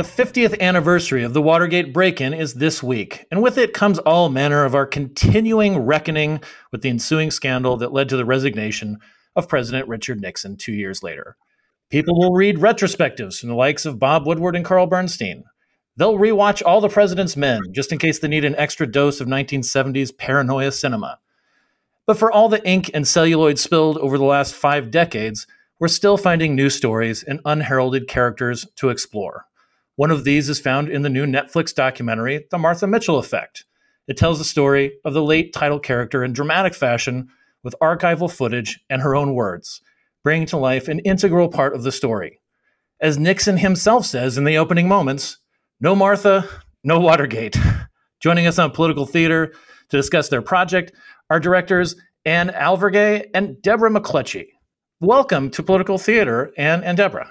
The 0.00 0.24
50th 0.24 0.58
anniversary 0.60 1.22
of 1.24 1.34
the 1.34 1.42
Watergate 1.42 1.92
break 1.92 2.22
in 2.22 2.32
is 2.32 2.54
this 2.54 2.82
week, 2.82 3.26
and 3.30 3.42
with 3.42 3.58
it 3.58 3.74
comes 3.74 3.98
all 3.98 4.30
manner 4.30 4.64
of 4.64 4.74
our 4.74 4.86
continuing 4.86 5.76
reckoning 5.76 6.40
with 6.72 6.80
the 6.80 6.88
ensuing 6.88 7.30
scandal 7.30 7.76
that 7.76 7.92
led 7.92 8.08
to 8.08 8.16
the 8.16 8.24
resignation 8.24 8.96
of 9.36 9.46
President 9.46 9.88
Richard 9.88 10.18
Nixon 10.18 10.56
two 10.56 10.72
years 10.72 11.02
later. 11.02 11.36
People 11.90 12.18
will 12.18 12.32
read 12.32 12.56
retrospectives 12.56 13.38
from 13.38 13.50
the 13.50 13.54
likes 13.54 13.84
of 13.84 13.98
Bob 13.98 14.26
Woodward 14.26 14.56
and 14.56 14.64
Carl 14.64 14.86
Bernstein. 14.86 15.44
They'll 15.98 16.16
rewatch 16.16 16.62
All 16.64 16.80
the 16.80 16.88
President's 16.88 17.36
Men 17.36 17.60
just 17.70 17.92
in 17.92 17.98
case 17.98 18.20
they 18.20 18.28
need 18.28 18.46
an 18.46 18.56
extra 18.56 18.86
dose 18.86 19.20
of 19.20 19.28
1970s 19.28 20.16
paranoia 20.16 20.72
cinema. 20.72 21.18
But 22.06 22.16
for 22.16 22.32
all 22.32 22.48
the 22.48 22.66
ink 22.66 22.90
and 22.94 23.06
celluloid 23.06 23.58
spilled 23.58 23.98
over 23.98 24.16
the 24.16 24.24
last 24.24 24.54
five 24.54 24.90
decades, 24.90 25.46
we're 25.78 25.88
still 25.88 26.16
finding 26.16 26.54
new 26.54 26.70
stories 26.70 27.22
and 27.22 27.42
unheralded 27.44 28.08
characters 28.08 28.66
to 28.76 28.88
explore. 28.88 29.44
One 30.00 30.10
of 30.10 30.24
these 30.24 30.48
is 30.48 30.58
found 30.58 30.88
in 30.88 31.02
the 31.02 31.10
new 31.10 31.26
Netflix 31.26 31.74
documentary, 31.74 32.46
The 32.50 32.56
Martha 32.56 32.86
Mitchell 32.86 33.18
Effect. 33.18 33.66
It 34.08 34.16
tells 34.16 34.38
the 34.38 34.46
story 34.46 34.92
of 35.04 35.12
the 35.12 35.22
late 35.22 35.52
title 35.52 35.78
character 35.78 36.24
in 36.24 36.32
dramatic 36.32 36.72
fashion 36.72 37.28
with 37.62 37.74
archival 37.82 38.32
footage 38.32 38.80
and 38.88 39.02
her 39.02 39.14
own 39.14 39.34
words, 39.34 39.82
bringing 40.24 40.46
to 40.46 40.56
life 40.56 40.88
an 40.88 41.00
integral 41.00 41.50
part 41.50 41.74
of 41.74 41.82
the 41.82 41.92
story. 41.92 42.40
As 42.98 43.18
Nixon 43.18 43.58
himself 43.58 44.06
says 44.06 44.38
in 44.38 44.44
the 44.44 44.56
opening 44.56 44.88
moments, 44.88 45.36
no 45.82 45.94
Martha, 45.94 46.48
no 46.82 46.98
Watergate. 46.98 47.58
Joining 48.20 48.46
us 48.46 48.58
on 48.58 48.70
Political 48.70 49.04
Theater 49.04 49.52
to 49.90 49.96
discuss 49.98 50.30
their 50.30 50.40
project 50.40 50.92
are 51.28 51.38
directors 51.38 51.94
Anne 52.24 52.48
Alvergue 52.48 53.28
and 53.34 53.60
Debra 53.60 53.90
McClutchy. 53.90 54.46
Welcome 54.98 55.50
to 55.50 55.62
Political 55.62 55.98
Theater, 55.98 56.54
Anne 56.56 56.82
and 56.84 56.96
Debra. 56.96 57.30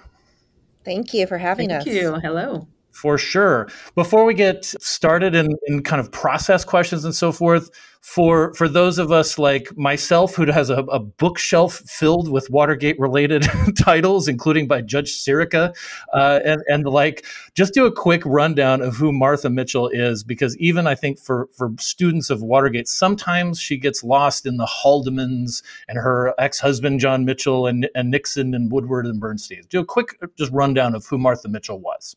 Thank 0.83 1.13
you 1.13 1.27
for 1.27 1.37
having 1.37 1.69
Thank 1.69 1.81
us. 1.81 1.85
Thank 1.85 1.95
you. 2.01 2.13
Hello. 2.15 2.67
For 3.01 3.17
sure. 3.17 3.69
Before 3.95 4.25
we 4.25 4.33
get 4.33 4.65
started 4.65 5.33
in, 5.33 5.47
in 5.67 5.83
kind 5.83 6.01
of 6.01 6.11
process 6.11 6.65
questions 6.65 7.05
and 7.05 7.15
so 7.15 7.31
forth, 7.31 7.71
for 8.01 8.53
for 8.53 8.67
those 8.67 8.97
of 8.97 9.11
us 9.11 9.37
like 9.37 9.75
myself 9.77 10.35
who 10.35 10.45
has 10.51 10.69
a, 10.69 10.83
a 10.83 10.99
bookshelf 10.99 11.81
filled 11.85 12.29
with 12.29 12.49
Watergate 12.49 12.99
related 12.99 13.47
titles, 13.77 14.27
including 14.27 14.67
by 14.67 14.81
Judge 14.81 15.13
Sirica 15.13 15.73
uh, 16.13 16.39
and 16.43 16.61
and 16.67 16.85
like, 16.85 17.25
just 17.55 17.73
do 17.73 17.85
a 17.85 17.91
quick 17.91 18.21
rundown 18.25 18.81
of 18.81 18.95
who 18.95 19.11
Martha 19.11 19.49
Mitchell 19.49 19.87
is, 19.89 20.23
because 20.23 20.57
even 20.57 20.87
I 20.87 20.95
think 20.95 21.19
for 21.19 21.47
for 21.55 21.71
students 21.79 22.29
of 22.29 22.41
Watergate, 22.41 22.87
sometimes 22.87 23.61
she 23.61 23.77
gets 23.77 24.03
lost 24.03 24.45
in 24.45 24.57
the 24.57 24.65
Haldemans 24.65 25.63
and 25.87 25.97
her 25.97 26.33
ex 26.37 26.59
husband 26.59 26.99
John 26.99 27.25
Mitchell 27.25 27.67
and 27.67 27.89
and 27.95 28.11
Nixon 28.11 28.53
and 28.53 28.71
Woodward 28.71 29.05
and 29.05 29.19
Bernstein. 29.19 29.63
Do 29.69 29.79
a 29.79 29.85
quick 29.85 30.17
just 30.37 30.51
rundown 30.51 30.95
of 30.95 31.05
who 31.05 31.17
Martha 31.17 31.47
Mitchell 31.47 31.79
was. 31.79 32.15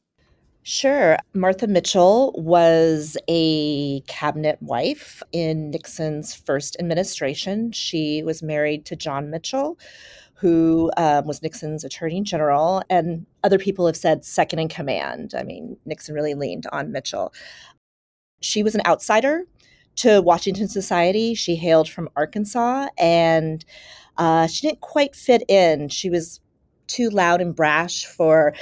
Sure. 0.65 1.17
Martha 1.35 1.67
Mitchell 1.67 2.33
was 2.37 3.17
a 3.29 4.01
cabinet 4.03 4.59
wife 4.63 5.21
in 5.33 5.71
Nixon's 5.71 6.35
first 6.35 6.77
administration. 6.79 7.73
She 7.73 8.23
was 8.23 8.45
married 8.45 8.86
to 8.86 8.95
John 8.95 9.29
Mitchell, 9.29 9.77
who 10.35 10.92
um, 10.97 11.27
was 11.27 11.42
Nixon's 11.42 11.83
attorney 11.83 12.20
general, 12.23 12.81
and 12.89 13.27
other 13.42 13.59
people 13.59 13.86
have 13.86 13.97
said 13.97 14.25
second 14.25 14.61
in 14.61 14.69
command. 14.69 15.35
I 15.36 15.42
mean, 15.42 15.79
Nixon 15.85 16.14
really 16.14 16.35
leaned 16.35 16.67
on 16.70 16.92
Mitchell. 16.92 17.33
She 18.41 18.63
was 18.63 18.77
an 18.77 18.83
outsider 18.86 19.42
to 19.97 20.23
Washington 20.23 20.69
society. 20.69 21.35
She 21.35 21.57
hailed 21.57 21.89
from 21.89 22.09
Arkansas, 22.15 22.86
and 22.97 23.65
uh, 24.17 24.47
she 24.47 24.69
didn't 24.69 24.81
quite 24.81 25.17
fit 25.17 25.42
in. 25.48 25.89
She 25.89 26.09
was 26.09 26.41
too 26.86 27.09
loud 27.09 27.41
and 27.41 27.55
brash 27.55 28.05
for 28.05 28.55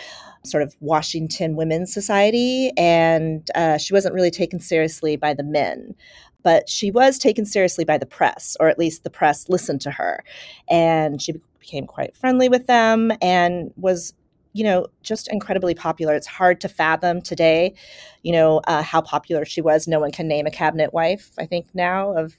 sort 0.45 0.63
of 0.63 0.75
Washington 0.81 1.57
Women's 1.57 1.93
Society, 1.93 2.73
and 2.77 3.49
uh, 3.55 3.79
she 3.79 3.93
wasn't 3.93 4.15
really 4.15 4.31
taken 4.31 4.61
seriously 4.61 5.17
by 5.17 5.35
the 5.35 5.43
men. 5.43 5.95
But 6.43 6.69
she 6.69 6.91
was 6.91 7.19
taken 7.19 7.45
seriously 7.45 7.85
by 7.85 7.99
the 7.99 8.07
press, 8.07 8.57
or 8.59 8.69
at 8.69 8.79
least 8.79 9.05
the 9.05 9.11
press 9.11 9.49
listened 9.49 9.83
to 9.83 9.91
her. 9.91 10.25
And 10.71 11.21
she 11.21 11.35
became 11.59 11.87
quite 11.87 12.17
friendly 12.17 12.49
with 12.49 12.67
them 12.67 13.13
and 13.21 13.71
was, 13.77 14.15
you 14.55 14.65
know, 14.65 14.87
just 15.03 15.31
incredibly 15.31 15.75
popular. 15.75 16.15
It's 16.15 16.27
hard 16.27 16.59
to 16.63 16.69
fathom 16.69 17.21
today, 17.21 17.75
you 18.23 18.33
know, 18.33 18.63
uh, 18.67 18.83
how 18.83 19.03
popular 19.03 19.45
she 19.45 19.61
was. 19.61 19.87
No 19.87 20.01
one 20.01 20.13
can 20.13 20.29
name 20.29 20.47
a 20.47 20.51
cabinet 20.51 20.95
wife, 20.95 21.31
I 21.39 21.45
think, 21.45 21.67
now 21.75 22.17
of 22.17 22.35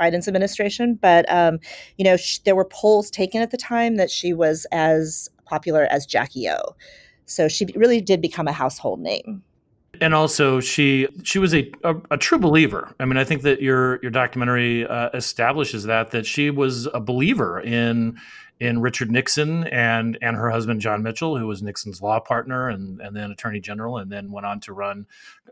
Biden's 0.00 0.26
administration. 0.26 0.98
But, 1.00 1.24
um, 1.32 1.60
you 1.96 2.04
know, 2.04 2.16
sh- 2.16 2.40
there 2.40 2.56
were 2.56 2.64
polls 2.64 3.08
taken 3.08 3.40
at 3.40 3.52
the 3.52 3.56
time 3.56 3.94
that 3.96 4.10
she 4.10 4.32
was 4.32 4.66
as 4.72 5.28
popular 5.44 5.86
as 5.90 6.06
Jackie 6.06 6.48
O. 6.48 6.74
So 7.26 7.48
she 7.48 7.66
really 7.74 8.00
did 8.00 8.20
become 8.20 8.48
a 8.48 8.52
household 8.52 9.00
name. 9.00 9.42
And 10.00 10.14
also, 10.14 10.60
she 10.60 11.08
she 11.22 11.38
was 11.38 11.54
a, 11.54 11.70
a, 11.84 11.94
a 12.10 12.16
true 12.16 12.38
believer. 12.38 12.94
I 12.98 13.04
mean, 13.04 13.16
I 13.16 13.24
think 13.24 13.42
that 13.42 13.62
your 13.62 14.00
your 14.02 14.10
documentary 14.10 14.86
uh, 14.86 15.10
establishes 15.14 15.84
that 15.84 16.10
that 16.10 16.26
she 16.26 16.50
was 16.50 16.86
a 16.86 17.00
believer 17.00 17.60
in 17.60 18.18
in 18.60 18.80
Richard 18.80 19.10
Nixon 19.10 19.64
and 19.68 20.18
and 20.22 20.36
her 20.36 20.50
husband 20.50 20.80
John 20.80 21.02
Mitchell, 21.02 21.38
who 21.38 21.46
was 21.46 21.62
Nixon's 21.62 22.02
law 22.02 22.20
partner 22.20 22.68
and 22.68 23.00
and 23.00 23.14
then 23.14 23.30
Attorney 23.30 23.60
General, 23.60 23.98
and 23.98 24.10
then 24.10 24.32
went 24.32 24.46
on 24.46 24.60
to 24.60 24.72
run 24.72 25.06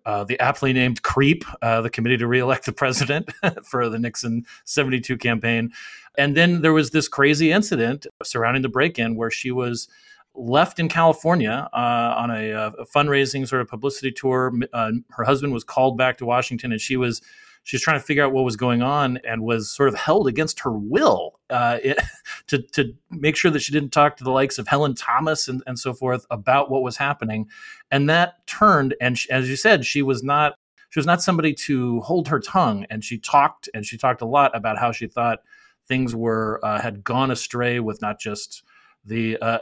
uh, 0.04 0.24
the 0.24 0.38
aptly 0.40 0.72
named 0.72 1.02
CREEP, 1.02 1.44
uh, 1.62 1.80
the 1.80 1.90
Committee 1.90 2.16
to 2.16 2.26
Reelect 2.26 2.66
the 2.66 2.72
President 2.72 3.30
for 3.64 3.88
the 3.88 3.98
Nixon 3.98 4.44
'72 4.64 5.16
campaign. 5.18 5.72
And 6.18 6.36
then 6.36 6.60
there 6.60 6.72
was 6.72 6.90
this 6.90 7.08
crazy 7.08 7.52
incident 7.52 8.06
surrounding 8.22 8.62
the 8.62 8.68
break-in 8.68 9.16
where 9.16 9.30
she 9.30 9.50
was 9.50 9.88
left 10.34 10.78
in 10.78 10.88
California 10.88 11.68
uh, 11.72 12.14
on 12.16 12.30
a, 12.30 12.50
a, 12.50 12.86
fundraising 12.86 13.46
sort 13.46 13.60
of 13.60 13.68
publicity 13.68 14.10
tour. 14.10 14.52
Uh, 14.72 14.92
her 15.10 15.24
husband 15.24 15.52
was 15.52 15.64
called 15.64 15.98
back 15.98 16.18
to 16.18 16.26
Washington, 16.26 16.72
and 16.72 16.80
she 16.80 16.96
was 16.96 17.20
she 17.64 17.76
was 17.76 17.82
trying 17.82 18.00
to 18.00 18.04
figure 18.04 18.24
out 18.24 18.32
what 18.32 18.44
was 18.44 18.56
going 18.56 18.82
on, 18.82 19.18
and 19.26 19.42
was 19.42 19.70
sort 19.70 19.88
of 19.88 19.94
held 19.94 20.26
against 20.26 20.60
her 20.60 20.72
will 20.72 21.38
uh, 21.50 21.78
it, 21.82 21.98
to 22.48 22.62
to 22.72 22.94
make 23.10 23.36
sure 23.36 23.50
that 23.50 23.60
she 23.60 23.72
didn't 23.72 23.90
talk 23.90 24.16
to 24.16 24.24
the 24.24 24.30
likes 24.30 24.58
of 24.58 24.68
Helen 24.68 24.94
Thomas 24.94 25.48
and, 25.48 25.62
and 25.66 25.78
so 25.78 25.92
forth 25.92 26.26
about 26.30 26.70
what 26.70 26.82
was 26.82 26.96
happening. 26.96 27.48
And 27.90 28.08
that 28.08 28.46
turned, 28.46 28.94
and 29.00 29.18
she, 29.18 29.30
as 29.30 29.48
you 29.48 29.56
said, 29.56 29.84
she 29.84 30.02
was 30.02 30.22
not 30.22 30.54
she 30.90 30.98
was 30.98 31.06
not 31.06 31.22
somebody 31.22 31.54
to 31.54 32.00
hold 32.00 32.28
her 32.28 32.40
tongue, 32.40 32.86
and 32.90 33.04
she 33.04 33.18
talked 33.18 33.68
and 33.74 33.84
she 33.84 33.96
talked 33.96 34.22
a 34.22 34.26
lot 34.26 34.54
about 34.56 34.78
how 34.78 34.92
she 34.92 35.06
thought 35.06 35.40
things 35.86 36.14
were 36.14 36.60
uh, 36.64 36.80
had 36.80 37.04
gone 37.04 37.30
astray 37.30 37.80
with 37.80 38.00
not 38.00 38.18
just 38.18 38.62
the 39.04 39.36
uh, 39.38 39.58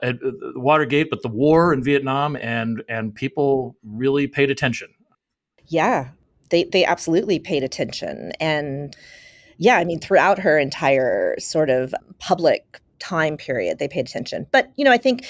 Watergate, 0.54 1.10
but 1.10 1.22
the 1.22 1.28
war 1.28 1.72
in 1.72 1.82
Vietnam, 1.82 2.36
and 2.36 2.82
and 2.88 3.14
people 3.14 3.76
really 3.82 4.26
paid 4.26 4.50
attention. 4.50 4.88
Yeah, 5.66 6.08
they 6.50 6.64
they 6.64 6.84
absolutely 6.84 7.38
paid 7.38 7.62
attention, 7.62 8.32
and 8.40 8.94
yeah, 9.56 9.76
I 9.76 9.84
mean 9.84 10.00
throughout 10.00 10.38
her 10.38 10.58
entire 10.58 11.36
sort 11.38 11.70
of 11.70 11.94
public 12.18 12.80
time 12.98 13.36
period, 13.36 13.78
they 13.78 13.88
paid 13.88 14.08
attention. 14.08 14.46
But 14.52 14.70
you 14.76 14.84
know, 14.84 14.92
I 14.92 14.98
think 14.98 15.26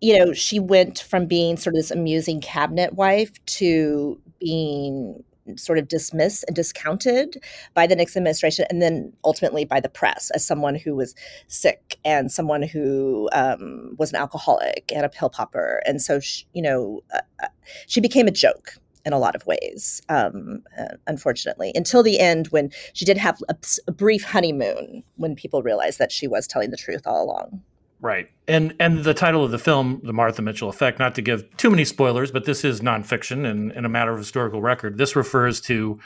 you 0.00 0.18
know 0.18 0.32
she 0.32 0.60
went 0.60 1.00
from 1.00 1.26
being 1.26 1.56
sort 1.56 1.74
of 1.74 1.78
this 1.78 1.90
amusing 1.90 2.40
cabinet 2.40 2.94
wife 2.94 3.32
to 3.46 4.20
being 4.38 5.24
sort 5.56 5.78
of 5.78 5.88
dismissed 5.88 6.44
and 6.46 6.56
discounted 6.56 7.42
by 7.74 7.86
the 7.86 7.96
Nixon 7.96 8.20
administration, 8.20 8.66
and 8.70 8.82
then 8.82 9.12
ultimately 9.24 9.64
by 9.64 9.80
the 9.80 9.88
press 9.88 10.30
as 10.34 10.46
someone 10.46 10.74
who 10.74 10.94
was 10.94 11.14
sick 11.46 11.98
and 12.04 12.30
someone 12.30 12.62
who 12.62 13.28
um, 13.32 13.94
was 13.98 14.10
an 14.10 14.16
alcoholic 14.16 14.90
and 14.94 15.04
a 15.04 15.08
pill 15.08 15.30
popper. 15.30 15.82
And 15.86 16.02
so, 16.02 16.20
she, 16.20 16.44
you 16.52 16.62
know, 16.62 17.02
uh, 17.14 17.46
she 17.86 18.00
became 18.00 18.26
a 18.26 18.32
joke 18.32 18.74
in 19.04 19.12
a 19.12 19.18
lot 19.18 19.34
of 19.34 19.46
ways, 19.46 20.02
um, 20.08 20.62
uh, 20.78 20.96
unfortunately, 21.06 21.72
until 21.74 22.02
the 22.02 22.18
end 22.18 22.48
when 22.48 22.70
she 22.92 23.04
did 23.04 23.16
have 23.16 23.40
a, 23.48 23.56
a 23.86 23.92
brief 23.92 24.22
honeymoon 24.22 25.02
when 25.16 25.34
people 25.34 25.62
realized 25.62 25.98
that 25.98 26.12
she 26.12 26.26
was 26.26 26.46
telling 26.46 26.70
the 26.70 26.76
truth 26.76 27.06
all 27.06 27.24
along. 27.24 27.62
Right. 28.00 28.30
And 28.46 28.74
and 28.78 29.02
the 29.04 29.14
title 29.14 29.44
of 29.44 29.50
the 29.50 29.58
film, 29.58 30.00
The 30.04 30.12
Martha 30.12 30.40
Mitchell 30.40 30.68
Effect, 30.68 30.98
not 30.98 31.14
to 31.16 31.22
give 31.22 31.56
too 31.56 31.70
many 31.70 31.84
spoilers, 31.84 32.30
but 32.30 32.44
this 32.44 32.64
is 32.64 32.80
nonfiction 32.80 33.44
and, 33.44 33.72
and 33.72 33.84
a 33.84 33.88
matter 33.88 34.12
of 34.12 34.18
historical 34.18 34.62
record. 34.62 34.98
This 34.98 35.16
refers 35.16 35.60
to 35.62 35.98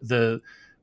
the 0.00 0.40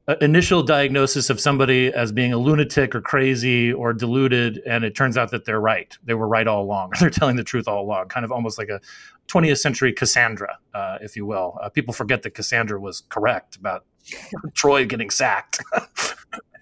uh, 0.10 0.16
initial 0.22 0.64
diagnosis 0.64 1.30
of 1.30 1.40
somebody 1.40 1.92
as 1.94 2.12
being 2.12 2.32
a 2.32 2.38
lunatic 2.38 2.96
or 2.96 3.02
crazy 3.02 3.74
or 3.74 3.94
deluded, 3.94 4.62
and 4.66 4.84
it 4.84 4.96
turns 4.96 5.18
out 5.18 5.32
that 5.32 5.46
they're 5.46 5.60
right. 5.60 5.98
They 6.04 6.14
were 6.14 6.28
right 6.28 6.48
all 6.48 6.64
along. 6.64 6.94
They're 7.00 7.10
telling 7.10 7.36
the 7.36 7.44
truth 7.44 7.68
all 7.68 7.82
along, 7.82 8.08
kind 8.08 8.24
of 8.24 8.32
almost 8.32 8.58
like 8.58 8.70
a 8.70 8.80
20th 9.28 9.58
century 9.58 9.92
Cassandra, 9.92 10.60
uh, 10.74 10.98
if 11.02 11.18
you 11.18 11.26
will. 11.26 11.58
Uh, 11.62 11.68
people 11.68 11.94
forget 11.94 12.24
that 12.24 12.32
Cassandra 12.32 12.80
was 12.80 13.04
correct 13.10 13.58
about 13.58 13.86
Troy 14.54 14.86
getting 14.86 15.10
sacked. 15.10 15.62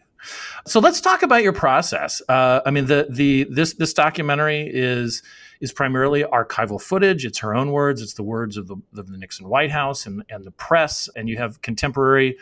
so 0.66 0.80
let's 0.80 1.02
talk 1.02 1.24
about 1.24 1.44
your 1.44 1.54
process. 1.54 2.22
Uh, 2.28 2.62
I 2.66 2.72
mean, 2.72 2.86
the 2.86 3.08
the 3.10 3.46
this 3.50 3.74
this 3.74 3.94
documentary 3.94 4.70
is 4.72 5.24
is 5.62 5.72
primarily 5.72 6.24
archival 6.24 6.82
footage. 6.82 7.26
It's 7.26 7.40
her 7.40 7.56
own 7.56 7.72
words. 7.72 8.02
It's 8.02 8.14
the 8.14 8.24
words 8.24 8.58
of 8.58 8.68
the, 8.68 8.76
of 8.98 9.10
the 9.10 9.18
Nixon 9.18 9.48
White 9.48 9.72
House 9.72 10.06
and, 10.06 10.24
and 10.30 10.44
the 10.44 10.52
press. 10.52 11.10
And 11.16 11.30
you 11.30 11.38
have 11.38 11.62
contemporary 11.62 12.38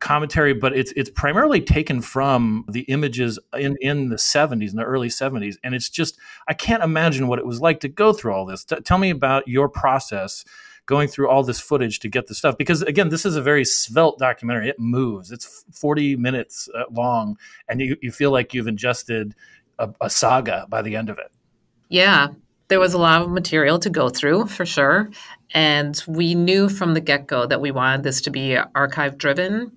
commentary, 0.00 0.54
but 0.54 0.76
it's 0.76 0.92
it's 0.96 1.10
primarily 1.10 1.60
taken 1.60 2.00
from 2.00 2.64
the 2.68 2.82
images 2.82 3.38
in 3.58 3.76
in 3.80 4.08
the 4.08 4.16
70s, 4.16 4.70
in 4.70 4.76
the 4.76 4.84
early 4.84 5.08
70s, 5.08 5.56
and 5.62 5.74
it's 5.74 5.88
just 5.88 6.18
I 6.46 6.54
can't 6.54 6.82
imagine 6.82 7.28
what 7.28 7.38
it 7.38 7.46
was 7.46 7.60
like 7.60 7.80
to 7.80 7.88
go 7.88 8.12
through 8.12 8.32
all 8.32 8.46
this. 8.46 8.64
T- 8.64 8.80
tell 8.80 8.98
me 8.98 9.10
about 9.10 9.48
your 9.48 9.68
process 9.68 10.44
going 10.88 11.06
through 11.06 11.28
all 11.28 11.44
this 11.44 11.60
footage 11.60 12.00
to 12.00 12.08
get 12.08 12.26
the 12.26 12.34
stuff. 12.34 12.58
Because 12.58 12.82
again 12.82 13.10
this 13.10 13.24
is 13.24 13.36
a 13.36 13.42
very 13.42 13.64
svelte 13.64 14.18
documentary. 14.18 14.68
It 14.68 14.80
moves. 14.80 15.30
It's 15.30 15.64
40 15.72 16.16
minutes 16.16 16.68
uh, 16.74 16.84
long 16.90 17.36
and 17.68 17.80
you, 17.80 17.96
you 18.02 18.10
feel 18.10 18.32
like 18.32 18.52
you've 18.52 18.66
ingested 18.66 19.36
a, 19.78 19.90
a 20.00 20.10
saga 20.10 20.66
by 20.68 20.82
the 20.82 20.96
end 20.96 21.10
of 21.10 21.18
it. 21.18 21.30
Yeah. 21.88 22.28
There 22.68 22.80
was 22.80 22.94
a 22.94 22.98
lot 22.98 23.22
of 23.22 23.30
material 23.30 23.78
to 23.78 23.90
go 23.90 24.08
through 24.08 24.46
for 24.46 24.66
sure. 24.66 25.10
And 25.54 26.02
we 26.06 26.34
knew 26.34 26.68
from 26.68 26.94
the 26.94 27.00
get 27.00 27.26
go 27.26 27.46
that 27.46 27.60
we 27.60 27.70
wanted 27.70 28.02
this 28.02 28.20
to 28.22 28.30
be 28.30 28.56
archive 28.74 29.16
driven. 29.18 29.72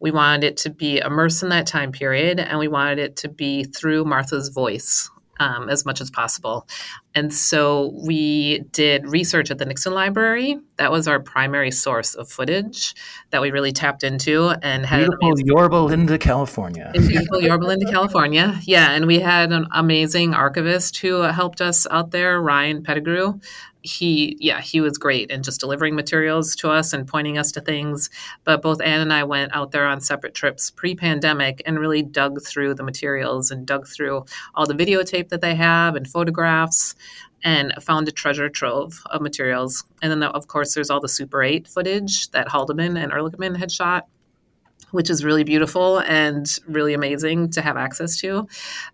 We 0.00 0.10
wanted 0.10 0.44
it 0.44 0.56
to 0.58 0.70
be 0.70 0.98
immersed 0.98 1.42
in 1.42 1.48
that 1.48 1.66
time 1.66 1.90
period, 1.90 2.38
and 2.38 2.58
we 2.58 2.68
wanted 2.68 2.98
it 2.98 3.16
to 3.16 3.28
be 3.30 3.64
through 3.64 4.04
Martha's 4.04 4.50
voice 4.50 5.08
um, 5.40 5.68
as 5.68 5.84
much 5.84 6.00
as 6.00 6.10
possible. 6.10 6.66
And 7.14 7.32
so 7.32 7.92
we 8.04 8.60
did 8.72 9.06
research 9.06 9.50
at 9.50 9.58
the 9.58 9.64
Nixon 9.64 9.94
Library. 9.94 10.58
That 10.76 10.90
was 10.90 11.06
our 11.06 11.20
primary 11.20 11.70
source 11.70 12.14
of 12.14 12.28
footage 12.28 12.94
that 13.30 13.40
we 13.40 13.50
really 13.52 13.72
tapped 13.72 14.02
into 14.02 14.50
and 14.62 14.84
had 14.84 14.98
beautiful 14.98 15.40
Yorba 15.40 15.76
Linda, 15.76 16.18
California. 16.18 16.90
In 16.94 17.06
beautiful 17.06 17.40
Yorba 17.40 17.64
Linda, 17.64 17.90
California. 17.90 18.58
Yeah, 18.64 18.90
and 18.90 19.06
we 19.06 19.20
had 19.20 19.52
an 19.52 19.66
amazing 19.72 20.34
archivist 20.34 20.96
who 20.98 21.22
helped 21.22 21.60
us 21.60 21.86
out 21.90 22.10
there, 22.10 22.40
Ryan 22.40 22.82
Pettigrew 22.82 23.40
he 23.84 24.34
yeah 24.40 24.62
he 24.62 24.80
was 24.80 24.96
great 24.96 25.30
in 25.30 25.42
just 25.42 25.60
delivering 25.60 25.94
materials 25.94 26.56
to 26.56 26.70
us 26.70 26.94
and 26.94 27.06
pointing 27.06 27.36
us 27.36 27.52
to 27.52 27.60
things. 27.60 28.08
But 28.44 28.62
both 28.62 28.80
anne 28.80 29.00
and 29.00 29.12
i 29.12 29.22
went 29.22 29.54
out 29.54 29.70
there 29.72 29.86
on 29.86 30.00
separate 30.00 30.34
trips 30.34 30.70
pre-pandemic 30.70 31.62
and 31.66 31.78
really 31.78 32.02
dug 32.02 32.42
through 32.42 32.74
the 32.74 32.82
materials 32.82 33.50
and 33.50 33.66
dug 33.66 33.86
through 33.86 34.24
all 34.54 34.66
the 34.66 34.74
videotape 34.74 35.28
that 35.28 35.42
they 35.42 35.54
have 35.54 35.96
and 35.96 36.08
photographs 36.08 36.94
and 37.42 37.74
found 37.82 38.08
a 38.08 38.12
treasure 38.12 38.48
trove 38.48 39.02
of 39.10 39.20
materials. 39.20 39.84
And 40.00 40.10
then 40.10 40.22
of 40.22 40.48
course 40.48 40.72
there's 40.74 40.88
all 40.88 41.00
the 41.00 41.08
super 41.08 41.42
8 41.42 41.68
footage 41.68 42.30
that 42.30 42.48
haldeman 42.48 42.96
and 42.96 43.12
ehrlichman 43.12 43.56
had 43.58 43.70
shot 43.70 44.06
which 44.92 45.10
is 45.10 45.24
really 45.24 45.42
beautiful 45.42 45.98
and 46.00 46.58
really 46.68 46.94
amazing 46.94 47.50
to 47.50 47.60
have 47.60 47.76
access 47.76 48.16
to. 48.16 48.46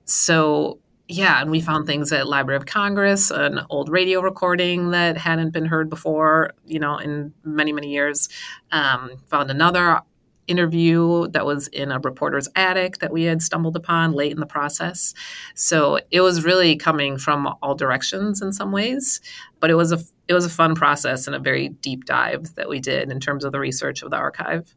So 0.06 0.78
yeah, 1.11 1.41
and 1.41 1.51
we 1.51 1.61
found 1.61 1.87
things 1.87 2.12
at 2.12 2.29
Library 2.29 2.57
of 2.57 2.67
Congress, 2.67 3.33
an 3.33 3.61
old 3.69 3.89
radio 3.89 4.21
recording 4.21 4.93
that 4.93 5.17
hadn't 5.17 5.51
been 5.51 5.65
heard 5.65 5.91
before, 5.91 6.53
you 6.65 6.79
know, 6.79 6.99
in 6.99 7.35
many, 7.43 7.73
many 7.73 7.91
years. 7.91 8.29
Um, 8.71 9.17
found 9.27 9.51
another 9.51 10.03
interview 10.47 11.27
that 11.29 11.45
was 11.45 11.67
in 11.69 11.91
a 11.91 11.99
reporter's 11.99 12.49
attic 12.55 12.99
that 12.99 13.12
we 13.12 13.25
had 13.25 13.43
stumbled 13.43 13.77
upon 13.77 14.12
late 14.12 14.31
in 14.31 14.39
the 14.39 14.47
process. 14.47 15.12
So 15.55 15.99
it 16.12 16.21
was 16.21 16.45
really 16.45 16.77
coming 16.77 17.19
from 17.19 17.57
all 17.61 17.75
directions 17.75 18.41
in 18.41 18.53
some 18.53 18.71
ways, 18.71 19.21
but 19.59 19.71
it 19.71 19.75
was 19.75 19.91
a 19.91 19.99
it 20.29 20.35
was 20.35 20.45
a 20.45 20.51
fun 20.51 20.77
process 20.77 21.27
and 21.27 21.35
a 21.35 21.41
very 21.41 21.71
deep 21.71 22.05
dive 22.05 22.55
that 22.55 22.69
we 22.69 22.79
did 22.79 23.11
in 23.11 23.19
terms 23.19 23.45
of 23.45 23.51
the 23.51 23.59
research 23.59 24.03
of 24.03 24.11
the 24.11 24.17
archive. 24.17 24.77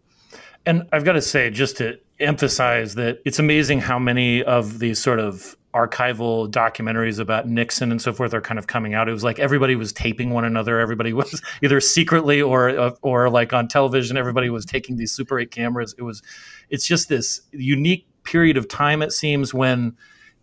And 0.65 0.87
I've 0.91 1.05
got 1.05 1.13
to 1.13 1.21
say, 1.21 1.51
just 1.51 1.77
to 1.77 1.99
emphasize 2.19 2.95
that 2.95 3.19
it's 3.23 3.37
amazing 3.37 3.81
how 3.81 3.99
many 3.99 4.41
of 4.41 4.79
these 4.79 4.97
sort 4.97 5.19
of 5.19 5.55
archival 5.73 6.49
documentaries 6.49 7.19
about 7.19 7.47
Nixon 7.47 7.91
and 7.91 8.01
so 8.01 8.13
forth 8.13 8.33
are 8.33 8.41
kind 8.41 8.59
of 8.59 8.67
coming 8.67 8.93
out. 8.93 9.09
It 9.09 9.11
was 9.11 9.23
like 9.23 9.39
everybody 9.39 9.75
was 9.75 9.91
taping 9.91 10.29
one 10.29 10.45
another. 10.45 10.79
Everybody 10.79 11.13
was 11.13 11.41
either 11.63 11.79
secretly 11.81 12.41
or 12.41 12.69
uh, 12.69 12.91
or 13.01 13.29
like 13.29 13.53
on 13.53 13.67
television. 13.67 14.17
Everybody 14.17 14.49
was 14.49 14.65
taking 14.65 14.97
these 14.97 15.11
Super 15.11 15.39
8 15.39 15.51
cameras. 15.51 15.95
It 15.97 16.03
was, 16.03 16.21
it's 16.69 16.85
just 16.85 17.09
this 17.09 17.41
unique 17.51 18.05
period 18.23 18.57
of 18.57 18.67
time. 18.67 19.01
It 19.01 19.11
seems 19.11 19.53
when 19.53 19.95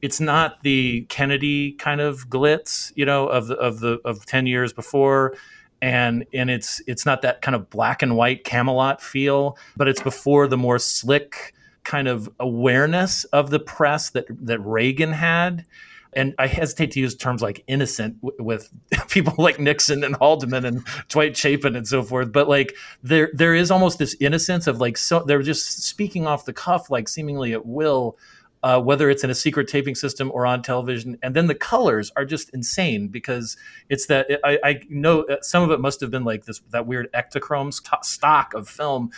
it's 0.03 0.21
not 0.21 0.63
the 0.63 1.03
Kennedy 1.03 1.73
kind 1.73 2.01
of 2.01 2.29
glitz, 2.29 2.93
you 2.97 3.05
know, 3.05 3.29
of 3.29 3.49
the 3.49 3.57
of 3.57 3.81
the 3.81 3.99
of 4.05 4.27
ten 4.27 4.47
years 4.47 4.73
before. 4.73 5.37
And 5.83 6.27
and 6.35 6.51
it's 6.51 6.83
it's 6.87 7.07
not 7.07 7.23
that 7.23 7.41
kind 7.43 7.55
of 7.55 7.71
black 7.71 8.03
and 8.03 8.17
white 8.17 8.45
Camelot 8.45 9.01
feel, 9.01 9.57
but 9.77 9.89
it's 9.89 10.03
before 10.03 10.47
the 10.47 10.59
more 10.59 10.79
slick, 10.79 11.55
kind 11.85 12.09
of 12.09 12.31
awareness 12.39 13.25
of 13.25 13.51
the 13.51 13.61
press 13.61 14.11
that 14.11 14.27
that 14.29 14.61
Reagan 14.61 15.13
had. 15.13 15.67
And 16.13 16.35
I 16.41 16.49
hesitate 16.49 16.91
to 16.93 17.01
use 17.01 17.15
terms 17.15 17.41
like 17.41 17.63
innocent 17.69 18.17
with 18.21 18.69
people 19.09 19.35
like 19.39 19.61
Nixon 19.61 20.03
and 20.03 20.17
Haldeman 20.17 20.65
and 20.65 20.85
Dwight 21.09 21.37
Chapin 21.37 21.77
and 21.77 21.87
so 21.87 22.03
forth. 22.03 22.33
But 22.33 22.49
like 22.49 22.75
there, 23.03 23.31
there 23.33 23.55
is 23.55 23.71
almost 23.71 23.99
this 23.99 24.17
innocence 24.19 24.67
of 24.67 24.81
like 24.81 24.97
so 24.97 25.21
they're 25.21 25.43
just 25.43 25.85
speaking 25.85 26.27
off 26.27 26.45
the 26.45 26.53
cuff, 26.53 26.91
like 26.91 27.09
seemingly 27.09 27.53
at 27.53 27.65
will, 27.65 28.19
uh, 28.63 28.81
whether 28.81 29.09
it's 29.09 29.25
in 29.25 29.31
a 29.31 29.35
secret 29.35 29.69
taping 29.69 29.95
system 29.95 30.31
or 30.35 30.45
on 30.45 30.63
television. 30.63 31.17
And 31.23 31.35
then 31.35 31.47
the 31.47 31.55
colors 31.55 32.13
are 32.17 32.25
just 32.25 32.51
insane 32.51 33.09
because 33.09 33.57
it's 33.89 34.07
that 34.07 34.27
I, 34.45 34.59
I 34.63 34.81
know 34.89 35.25
some 35.41 35.63
of 35.63 35.71
it 35.71 35.81
must 35.81 36.01
have 36.01 36.11
been 36.11 36.25
like 36.25 36.45
this 36.45 36.61
that 36.71 36.87
weird 36.87 37.11
Ektachrome 37.13 37.73
st- 37.73 38.05
stock 38.05 38.53
of 38.55 38.69
film, 38.69 39.11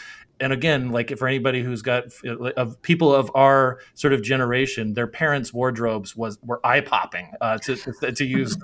and 0.42 0.52
again, 0.52 0.90
like 0.90 1.16
for 1.16 1.28
anybody 1.28 1.62
who's 1.62 1.82
got 1.82 2.06
of 2.56 2.82
people 2.82 3.14
of 3.14 3.30
our 3.34 3.78
sort 3.94 4.12
of 4.12 4.22
generation, 4.22 4.94
their 4.94 5.06
parents' 5.06 5.52
wardrobes 5.52 6.16
was 6.16 6.38
were 6.42 6.60
eye 6.66 6.80
popping 6.80 7.30
uh, 7.40 7.58
to, 7.58 7.76
to, 7.76 8.12
to 8.12 8.24
use 8.24 8.56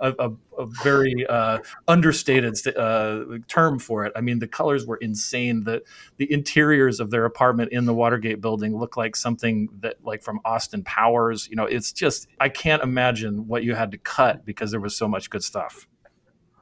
a, 0.00 0.12
a, 0.18 0.32
a 0.58 0.66
very 0.82 1.24
uh, 1.28 1.58
understated 1.86 2.58
uh, 2.76 3.24
term 3.46 3.78
for 3.78 4.04
it. 4.04 4.12
I 4.16 4.20
mean, 4.20 4.40
the 4.40 4.48
colors 4.48 4.84
were 4.84 4.96
insane. 4.96 5.62
The 5.62 5.82
the 6.16 6.30
interiors 6.30 6.98
of 6.98 7.10
their 7.10 7.24
apartment 7.24 7.72
in 7.72 7.84
the 7.84 7.94
Watergate 7.94 8.40
building 8.40 8.76
look 8.76 8.96
like 8.96 9.14
something 9.14 9.68
that 9.80 10.04
like 10.04 10.22
from 10.22 10.40
Austin 10.44 10.82
Powers. 10.82 11.48
You 11.48 11.54
know, 11.54 11.66
it's 11.66 11.92
just 11.92 12.26
I 12.40 12.48
can't 12.48 12.82
imagine 12.82 13.46
what 13.46 13.62
you 13.62 13.76
had 13.76 13.92
to 13.92 13.98
cut 13.98 14.44
because 14.44 14.72
there 14.72 14.80
was 14.80 14.96
so 14.96 15.06
much 15.06 15.30
good 15.30 15.44
stuff. 15.44 15.86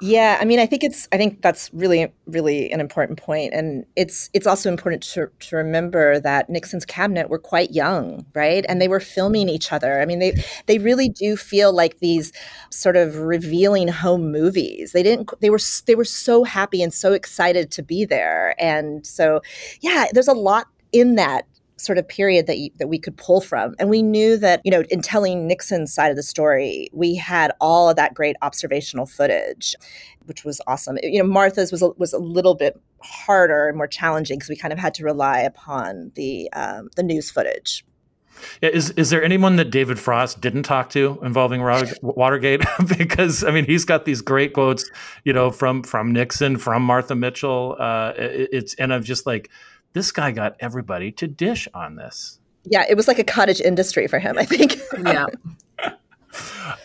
Yeah, 0.03 0.39
I 0.41 0.47
mean, 0.47 0.59
I 0.59 0.65
think 0.65 0.83
it's 0.83 1.07
I 1.13 1.19
think 1.19 1.43
that's 1.43 1.69
really 1.75 2.11
really 2.27 2.73
an 2.73 2.81
important 2.81 3.19
point, 3.19 3.53
and 3.53 3.85
it's 3.97 4.31
it's 4.33 4.47
also 4.47 4.71
important 4.71 5.03
to 5.03 5.29
to 5.41 5.57
remember 5.57 6.19
that 6.21 6.49
Nixon's 6.49 6.87
cabinet 6.87 7.29
were 7.29 7.39
quite 7.39 7.73
young, 7.73 8.25
right? 8.35 8.65
And 8.67 8.81
they 8.81 8.89
were 8.89 9.01
filming 9.01 9.51
each 9.51 9.73
other. 9.75 10.01
I 10.01 10.07
mean, 10.07 10.19
they 10.19 10.33
they 10.67 10.79
really 10.79 11.11
do 11.11 11.37
feel 11.37 11.75
like 11.75 11.99
these 11.99 12.33
sort 12.71 12.97
of 12.97 13.17
revealing 13.19 13.89
home 13.89 14.33
movies. 14.33 14.93
They 14.93 15.03
didn't 15.03 15.29
they 15.43 15.51
were 15.51 15.61
they 15.87 15.95
were 15.95 16.07
so 16.07 16.45
happy 16.45 16.83
and 16.83 16.95
so 16.95 17.13
excited 17.13 17.71
to 17.73 17.83
be 17.83 18.07
there, 18.07 18.55
and 18.59 19.07
so 19.07 19.43
yeah, 19.83 20.07
there's 20.15 20.29
a 20.29 20.33
lot 20.33 20.67
in 20.93 21.17
that 21.17 21.45
sort 21.81 21.99
of 21.99 22.07
period 22.07 22.47
that 22.47 22.59
you, 22.59 22.71
that 22.79 22.89
we 22.89 22.99
could 22.99 23.17
pull 23.17 23.41
from. 23.41 23.75
And 23.79 23.89
we 23.89 24.03
knew 24.03 24.37
that, 24.37 24.61
you 24.65 24.71
know, 24.71 24.83
in 24.91 25.01
telling 25.01 25.47
Nixon's 25.47 25.93
side 25.93 26.11
of 26.11 26.17
the 26.17 26.23
story, 26.23 26.89
we 26.93 27.15
had 27.15 27.53
all 27.61 27.89
of 27.89 27.97
that 27.97 28.15
great 28.15 28.37
observational 28.43 29.07
footage, 29.07 29.75
which 30.27 30.45
was 30.45 30.61
awesome. 30.67 30.99
You 31.03 31.23
know, 31.23 31.29
Martha's 31.29 31.73
was 31.73 31.83
a, 31.83 31.89
was 31.97 32.13
a 32.13 32.19
little 32.19 32.55
bit 32.55 32.81
harder 33.03 33.69
and 33.69 33.77
more 33.77 33.87
challenging 33.87 34.39
because 34.39 34.51
we 34.51 34.57
kind 34.57 34.73
of 34.73 34.79
had 34.79 34.95
to 34.95 35.05
rely 35.05 35.41
upon 35.41 36.13
the 36.15 36.53
um, 36.53 36.91
the 36.97 37.03
news 37.03 37.31
footage. 37.31 37.85
Yeah, 38.63 38.71
is 38.71 38.91
is 38.91 39.11
there 39.11 39.23
anyone 39.23 39.57
that 39.57 39.71
David 39.71 39.99
Frost 39.99 40.41
didn't 40.41 40.63
talk 40.63 40.91
to 40.91 41.19
involving 41.23 41.63
Watergate? 42.03 42.63
because 42.99 43.45
I 43.45 43.51
mean, 43.51 43.65
he's 43.65 43.85
got 43.85 44.05
these 44.05 44.21
great 44.21 44.53
quotes, 44.53 44.91
you 45.25 45.33
know, 45.33 45.51
from 45.51 45.83
from 45.83 46.13
Nixon, 46.13 46.57
from 46.57 46.83
Martha 46.83 47.15
Mitchell. 47.15 47.77
Uh, 47.79 48.13
it, 48.17 48.49
it's 48.53 48.75
and 48.75 48.93
I'm 48.93 49.03
just 49.03 49.27
like, 49.27 49.51
this 49.93 50.13
guy 50.13 50.31
got 50.31 50.57
everybody 50.61 51.13
to 51.13 51.27
dish 51.27 51.69
on 51.75 51.97
this. 51.97 52.39
Yeah, 52.65 52.85
it 52.89 52.97
was 52.97 53.09
like 53.09 53.19
a 53.19 53.25
cottage 53.25 53.61
industry 53.61 54.07
for 54.07 54.19
him, 54.19 54.39
I 54.39 54.45
think. 54.45 54.77
yeah. 55.05 55.27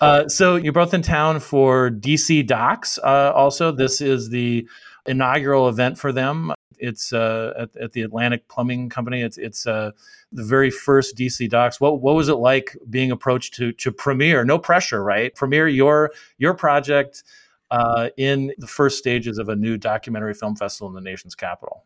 Uh, 0.02 0.28
so 0.28 0.56
you're 0.56 0.74
both 0.74 0.94
in 0.94 1.02
town 1.02 1.40
for 1.40 1.90
DC 1.90 2.46
Docs. 2.48 2.98
Uh, 3.00 3.32
also, 3.36 3.72
this 3.72 4.02
is 4.02 4.30
the 4.30 4.68
inaugural 5.06 5.70
event 5.70 5.98
for 5.98 6.12
them. 6.12 6.52
It's 6.78 7.14
uh, 7.14 7.54
at, 7.58 7.76
at, 7.78 7.92
the 7.94 8.02
Atlantic 8.02 8.48
Plumbing 8.48 8.90
Company. 8.90 9.22
It's 9.22 9.38
it's 9.38 9.66
uh, 9.66 9.92
the 10.32 10.44
very 10.44 10.70
first 10.70 11.16
DC 11.16 11.50
Docs. 11.50 11.80
What 11.80 12.02
what 12.02 12.16
was 12.16 12.28
it 12.28 12.36
like 12.36 12.76
being 12.90 13.12
approached 13.12 13.54
to 13.56 13.72
to 13.74 13.92
premiere? 13.92 14.44
No 14.44 14.60
pressure, 14.60 15.04
right? 15.04 15.34
Premiere 15.34 15.68
your 15.68 16.12
your 16.38 16.54
project 16.54 17.24
uh, 17.72 18.10
in 18.18 18.54
the 18.58 18.68
first 18.68 18.98
stages 18.98 19.38
of 19.38 19.48
a 19.50 19.56
new 19.56 19.78
documentary 19.78 20.34
film 20.34 20.56
festival 20.56 20.90
in 20.90 20.96
the 20.96 21.02
nation's 21.02 21.36
capital. 21.36 21.85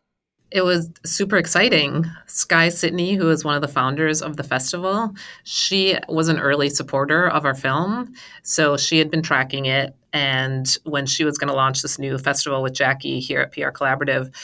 It 0.50 0.62
was 0.62 0.90
super 1.04 1.36
exciting. 1.36 2.04
Sky 2.26 2.68
Sitney, 2.68 3.16
who 3.16 3.30
is 3.30 3.44
one 3.44 3.54
of 3.54 3.62
the 3.62 3.68
founders 3.68 4.20
of 4.20 4.36
the 4.36 4.42
festival, 4.42 5.14
she 5.44 5.96
was 6.08 6.28
an 6.28 6.40
early 6.40 6.68
supporter 6.68 7.28
of 7.28 7.44
our 7.44 7.54
film. 7.54 8.12
So 8.42 8.76
she 8.76 8.98
had 8.98 9.10
been 9.10 9.22
tracking 9.22 9.66
it. 9.66 9.94
And 10.12 10.76
when 10.84 11.06
she 11.06 11.24
was 11.24 11.38
going 11.38 11.48
to 11.48 11.54
launch 11.54 11.82
this 11.82 11.98
new 11.98 12.18
festival 12.18 12.62
with 12.62 12.72
Jackie 12.72 13.20
here 13.20 13.40
at 13.40 13.52
PR 13.52 13.68
Collaborative, 13.70 14.34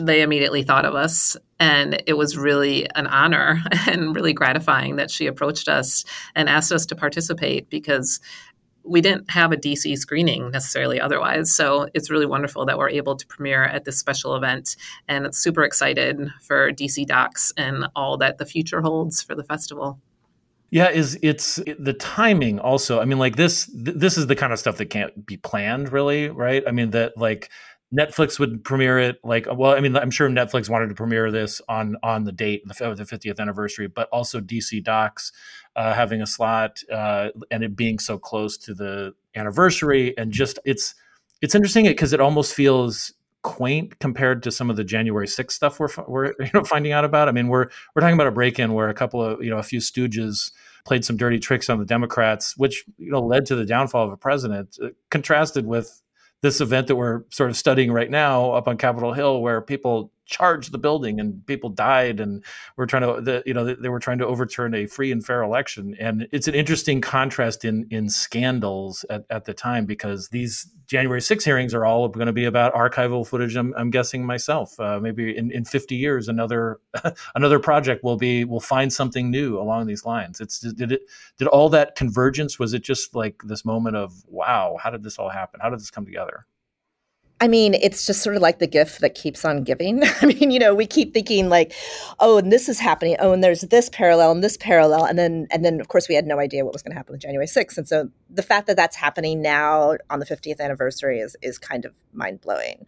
they 0.00 0.22
immediately 0.22 0.62
thought 0.62 0.86
of 0.86 0.94
us. 0.94 1.36
And 1.60 2.02
it 2.06 2.14
was 2.14 2.38
really 2.38 2.88
an 2.94 3.06
honor 3.06 3.62
and 3.86 4.16
really 4.16 4.32
gratifying 4.32 4.96
that 4.96 5.10
she 5.10 5.26
approached 5.26 5.68
us 5.68 6.04
and 6.34 6.48
asked 6.48 6.72
us 6.72 6.86
to 6.86 6.96
participate 6.96 7.68
because 7.68 8.18
we 8.84 9.00
didn't 9.00 9.30
have 9.30 9.52
a 9.52 9.56
DC 9.56 9.96
screening 9.96 10.50
necessarily 10.50 11.00
otherwise. 11.00 11.52
So 11.52 11.88
it's 11.94 12.10
really 12.10 12.26
wonderful 12.26 12.66
that 12.66 12.78
we're 12.78 12.90
able 12.90 13.16
to 13.16 13.26
premiere 13.26 13.64
at 13.64 13.84
this 13.84 13.98
special 13.98 14.36
event. 14.36 14.76
And 15.08 15.26
it's 15.26 15.38
super 15.38 15.64
excited 15.64 16.30
for 16.42 16.70
DC 16.70 17.06
Docs 17.06 17.52
and 17.56 17.86
all 17.96 18.16
that 18.18 18.38
the 18.38 18.46
future 18.46 18.82
holds 18.82 19.22
for 19.22 19.34
the 19.34 19.44
festival. 19.44 19.98
Yeah, 20.70 20.90
is 20.90 21.16
it's 21.22 21.60
the 21.78 21.92
timing 21.92 22.58
also. 22.58 23.00
I 23.00 23.04
mean, 23.04 23.18
like 23.18 23.36
this 23.36 23.70
this 23.72 24.18
is 24.18 24.26
the 24.26 24.34
kind 24.34 24.52
of 24.52 24.58
stuff 24.58 24.76
that 24.78 24.86
can't 24.86 25.24
be 25.24 25.36
planned 25.36 25.92
really, 25.92 26.30
right? 26.30 26.64
I 26.66 26.72
mean 26.72 26.90
that 26.90 27.16
like 27.16 27.48
Netflix 27.94 28.38
would 28.38 28.64
premiere 28.64 28.98
it 28.98 29.18
like 29.22 29.46
well, 29.50 29.72
I 29.72 29.80
mean, 29.80 29.96
I'm 29.96 30.10
sure 30.10 30.28
Netflix 30.28 30.68
wanted 30.68 30.88
to 30.88 30.94
premiere 30.94 31.30
this 31.30 31.60
on 31.68 31.96
on 32.02 32.24
the 32.24 32.32
date 32.32 32.66
the, 32.66 32.74
the 32.94 33.04
50th 33.04 33.38
anniversary, 33.38 33.86
but 33.86 34.08
also 34.10 34.40
DC 34.40 34.82
Docs 34.82 35.32
uh, 35.76 35.94
having 35.94 36.20
a 36.20 36.26
slot 36.26 36.80
uh, 36.92 37.28
and 37.50 37.62
it 37.62 37.76
being 37.76 37.98
so 37.98 38.18
close 38.18 38.56
to 38.58 38.74
the 38.74 39.14
anniversary, 39.34 40.16
and 40.18 40.32
just 40.32 40.58
it's 40.64 40.94
it's 41.40 41.54
interesting 41.54 41.84
because 41.84 42.12
it 42.12 42.20
almost 42.20 42.54
feels 42.54 43.12
quaint 43.42 43.98
compared 43.98 44.42
to 44.42 44.50
some 44.50 44.70
of 44.70 44.76
the 44.76 44.84
January 44.84 45.26
6th 45.26 45.52
stuff 45.52 45.78
we're 45.78 45.88
we're 46.08 46.26
you 46.40 46.50
know 46.52 46.64
finding 46.64 46.92
out 46.92 47.04
about. 47.04 47.28
I 47.28 47.32
mean, 47.32 47.48
we're 47.48 47.68
we're 47.94 48.00
talking 48.00 48.14
about 48.14 48.26
a 48.26 48.32
break-in 48.32 48.72
where 48.72 48.88
a 48.88 48.94
couple 48.94 49.22
of 49.22 49.42
you 49.42 49.50
know 49.50 49.58
a 49.58 49.62
few 49.62 49.78
stooges 49.78 50.50
played 50.84 51.04
some 51.04 51.16
dirty 51.16 51.38
tricks 51.38 51.70
on 51.70 51.78
the 51.78 51.84
Democrats, 51.84 52.56
which 52.56 52.84
you 52.98 53.10
know 53.10 53.20
led 53.20 53.46
to 53.46 53.54
the 53.54 53.64
downfall 53.64 54.06
of 54.06 54.12
a 54.12 54.16
president. 54.16 54.78
Uh, 54.82 54.88
contrasted 55.10 55.66
with 55.66 56.02
this 56.44 56.60
event 56.60 56.88
that 56.88 56.96
we're 56.96 57.22
sort 57.30 57.48
of 57.48 57.56
studying 57.56 57.90
right 57.90 58.10
now 58.10 58.52
up 58.52 58.68
on 58.68 58.76
Capitol 58.76 59.14
Hill, 59.14 59.40
where 59.40 59.62
people 59.62 60.12
charged 60.26 60.72
the 60.72 60.78
building 60.78 61.20
and 61.20 61.46
people 61.46 61.70
died, 61.70 62.20
and 62.20 62.44
we're 62.76 62.86
trying 62.86 63.02
to, 63.02 63.20
the, 63.20 63.42
you 63.46 63.54
know, 63.54 63.64
they, 63.64 63.74
they 63.74 63.88
were 63.88 63.98
trying 63.98 64.18
to 64.18 64.26
overturn 64.26 64.74
a 64.74 64.86
free 64.86 65.12
and 65.12 65.24
fair 65.24 65.42
election. 65.42 65.96
And 65.98 66.28
it's 66.32 66.48
an 66.48 66.54
interesting 66.54 67.00
contrast 67.00 67.64
in 67.64 67.86
in 67.90 68.08
scandals 68.08 69.04
at, 69.10 69.24
at 69.30 69.44
the 69.44 69.54
time 69.54 69.86
because 69.86 70.28
these 70.28 70.70
January 70.86 71.20
6 71.20 71.44
hearings 71.44 71.74
are 71.74 71.84
all 71.84 72.08
going 72.08 72.26
to 72.26 72.32
be 72.32 72.44
about 72.44 72.74
archival 72.74 73.26
footage. 73.26 73.56
I'm, 73.56 73.74
I'm 73.76 73.90
guessing 73.90 74.24
myself. 74.24 74.78
Uh, 74.78 75.00
maybe 75.00 75.36
in, 75.36 75.50
in 75.50 75.64
50 75.64 75.96
years, 75.96 76.28
another 76.28 76.80
another 77.34 77.58
project 77.58 78.04
will 78.04 78.16
be 78.16 78.44
will 78.44 78.60
find 78.60 78.92
something 78.92 79.30
new 79.30 79.58
along 79.58 79.86
these 79.86 80.04
lines. 80.04 80.40
It's 80.40 80.60
did 80.60 80.92
it 80.92 81.02
did 81.38 81.48
all 81.48 81.68
that 81.70 81.96
convergence? 81.96 82.58
Was 82.58 82.74
it 82.74 82.82
just 82.82 83.14
like 83.14 83.42
this 83.44 83.64
moment 83.64 83.96
of 83.96 84.24
wow? 84.26 84.78
How 84.82 84.90
did 84.90 85.02
this 85.02 85.18
all 85.18 85.30
happen? 85.30 85.60
How 85.60 85.70
did 85.70 85.80
this 85.80 85.90
come 85.90 86.04
together? 86.04 86.46
I 87.44 87.46
mean, 87.46 87.74
it's 87.74 88.06
just 88.06 88.22
sort 88.22 88.36
of 88.36 88.40
like 88.40 88.58
the 88.58 88.66
gift 88.66 89.02
that 89.02 89.14
keeps 89.14 89.44
on 89.44 89.64
giving. 89.64 90.02
I 90.22 90.24
mean, 90.24 90.50
you 90.50 90.58
know, 90.58 90.74
we 90.74 90.86
keep 90.86 91.12
thinking 91.12 91.50
like, 91.50 91.74
oh, 92.18 92.38
and 92.38 92.50
this 92.50 92.70
is 92.70 92.80
happening. 92.80 93.16
Oh, 93.20 93.32
and 93.32 93.44
there's 93.44 93.60
this 93.60 93.90
parallel 93.90 94.32
and 94.32 94.42
this 94.42 94.56
parallel, 94.56 95.04
and 95.04 95.18
then 95.18 95.46
and 95.50 95.62
then 95.62 95.78
of 95.78 95.88
course 95.88 96.08
we 96.08 96.14
had 96.14 96.26
no 96.26 96.38
idea 96.38 96.64
what 96.64 96.72
was 96.72 96.80
going 96.80 96.92
to 96.92 96.96
happen 96.96 97.12
with 97.12 97.20
January 97.20 97.46
6th. 97.46 97.76
And 97.76 97.86
so 97.86 98.08
the 98.30 98.42
fact 98.42 98.66
that 98.68 98.76
that's 98.76 98.96
happening 98.96 99.42
now 99.42 99.98
on 100.08 100.20
the 100.20 100.24
50th 100.24 100.58
anniversary 100.58 101.20
is 101.20 101.36
is 101.42 101.58
kind 101.58 101.84
of 101.84 101.92
mind 102.14 102.40
blowing. 102.40 102.86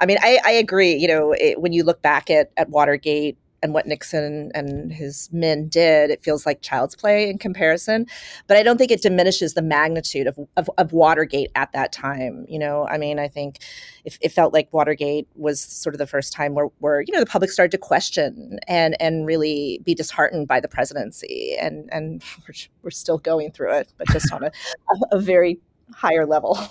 I 0.00 0.06
mean, 0.06 0.18
I, 0.20 0.40
I 0.44 0.50
agree. 0.50 0.96
You 0.96 1.06
know, 1.06 1.32
it, 1.38 1.60
when 1.60 1.72
you 1.72 1.84
look 1.84 2.02
back 2.02 2.28
at 2.28 2.50
at 2.56 2.70
Watergate 2.70 3.38
and 3.62 3.72
what 3.72 3.86
Nixon 3.86 4.50
and 4.54 4.92
his 4.92 5.28
men 5.32 5.68
did, 5.68 6.10
it 6.10 6.22
feels 6.22 6.44
like 6.44 6.62
child's 6.62 6.96
play 6.96 7.30
in 7.30 7.38
comparison. 7.38 8.06
But 8.46 8.56
I 8.56 8.62
don't 8.62 8.76
think 8.76 8.90
it 8.90 9.02
diminishes 9.02 9.54
the 9.54 9.62
magnitude 9.62 10.26
of, 10.26 10.38
of, 10.56 10.68
of 10.78 10.92
Watergate 10.92 11.50
at 11.54 11.72
that 11.72 11.92
time. 11.92 12.44
You 12.48 12.58
know, 12.58 12.86
I 12.88 12.98
mean, 12.98 13.18
I 13.18 13.28
think 13.28 13.58
it, 14.04 14.18
it, 14.20 14.32
felt 14.32 14.52
like 14.52 14.72
Watergate 14.72 15.28
was 15.36 15.60
sort 15.60 15.94
of 15.94 15.98
the 15.98 16.06
first 16.06 16.32
time 16.32 16.54
where, 16.54 16.66
where 16.78 17.02
you 17.02 17.12
know 17.12 17.20
the 17.20 17.26
public 17.26 17.50
started 17.50 17.70
to 17.72 17.78
question 17.78 18.58
and 18.66 19.00
and 19.00 19.26
really 19.26 19.80
be 19.84 19.94
disheartened 19.94 20.48
by 20.48 20.60
the 20.60 20.68
presidency, 20.68 21.56
and 21.60 21.88
and 21.92 22.22
we're, 22.46 22.54
we're 22.82 22.90
still 22.90 23.18
going 23.18 23.52
through 23.52 23.72
it, 23.74 23.92
but 23.98 24.08
just 24.08 24.32
on 24.32 24.42
a, 24.42 24.46
a, 25.12 25.16
a 25.16 25.20
very 25.20 25.60
higher 25.94 26.26
level. 26.26 26.58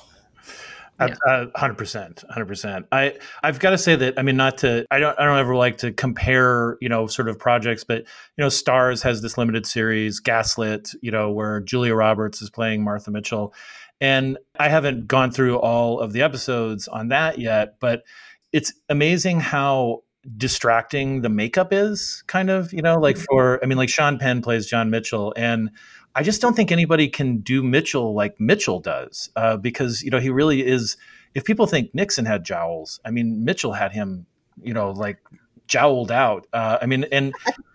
Hundred 1.56 1.78
percent, 1.78 2.24
hundred 2.30 2.46
percent. 2.46 2.86
I 2.92 3.18
I've 3.44 3.60
got 3.60 3.72
to 3.72 3.78
say 3.78 3.96
that 3.96 4.20
I 4.20 4.22
mean 4.22 4.38
not 4.38 4.60
to 4.60 4.86
I 4.92 5.00
don't 5.00 5.18
I 5.20 5.26
don't 5.26 5.40
ever 5.40 5.56
like 5.56 5.78
to 5.80 5.92
compare 5.92 6.78
you 6.82 6.90
know 6.90 7.08
sort 7.08 7.28
of 7.28 7.40
projects, 7.40 7.84
but 7.84 8.00
you 8.38 8.44
know 8.44 8.48
Starz 8.48 9.04
has 9.04 9.22
this 9.22 9.38
limited 9.38 9.66
series 9.66 10.20
Gaslit, 10.20 10.94
you 11.02 11.12
know 11.12 11.32
where 11.32 11.60
Julia 11.60 11.96
Roberts 11.96 12.42
is 12.42 12.50
playing 12.50 12.84
Martha 12.84 13.10
Mitchell, 13.10 13.54
and 14.00 14.38
I 14.60 14.70
haven't 14.70 15.08
gone 15.08 15.32
through 15.32 15.58
all 15.60 16.00
of 16.00 16.14
the 16.14 16.22
episodes 16.22 16.88
on 16.88 17.08
that 17.10 17.40
yet, 17.40 17.80
but 17.80 18.04
it's 18.52 18.74
amazing 18.90 19.40
how 19.40 20.04
distracting 20.38 21.22
the 21.22 21.30
makeup 21.30 21.74
is 21.74 22.24
kind 22.28 22.52
of 22.52 22.72
you 22.72 22.82
know 22.82 23.00
like 23.00 23.16
mm-hmm. 23.16 23.26
for 23.30 23.60
I 23.64 23.66
mean 23.66 23.78
like 23.78 23.90
Sean 23.90 24.20
Penn 24.20 24.42
plays 24.42 24.68
John 24.68 24.90
Mitchell 24.90 25.34
and 25.36 25.72
I 26.16 26.24
just 26.24 26.42
don't 26.42 26.56
think 26.56 26.72
anybody 26.72 27.08
can 27.08 27.38
do 27.38 27.64
Mitchell 27.64 28.14
like 28.14 28.40
Mitchell 28.40 28.80
does 28.80 29.30
uh, 29.36 29.58
because 29.58 30.04
you 30.04 30.12
know 30.12 30.20
he 30.20 30.30
really 30.30 30.66
is. 30.66 30.98
If 31.34 31.46
people 31.46 31.66
think 31.66 31.96
Nixon 31.96 32.26
had 32.26 32.44
jowls, 32.44 33.00
I 33.06 33.12
mean 33.12 33.46
Mitchell 33.46 33.74
had 33.74 33.94
him, 33.94 34.26
you 34.62 34.74
know, 34.74 34.92
like 34.92 35.20
jowled 35.68 36.12
out. 36.12 36.48
Uh, 36.52 36.78
I 36.82 36.86
mean, 36.86 37.06
and 37.12 37.34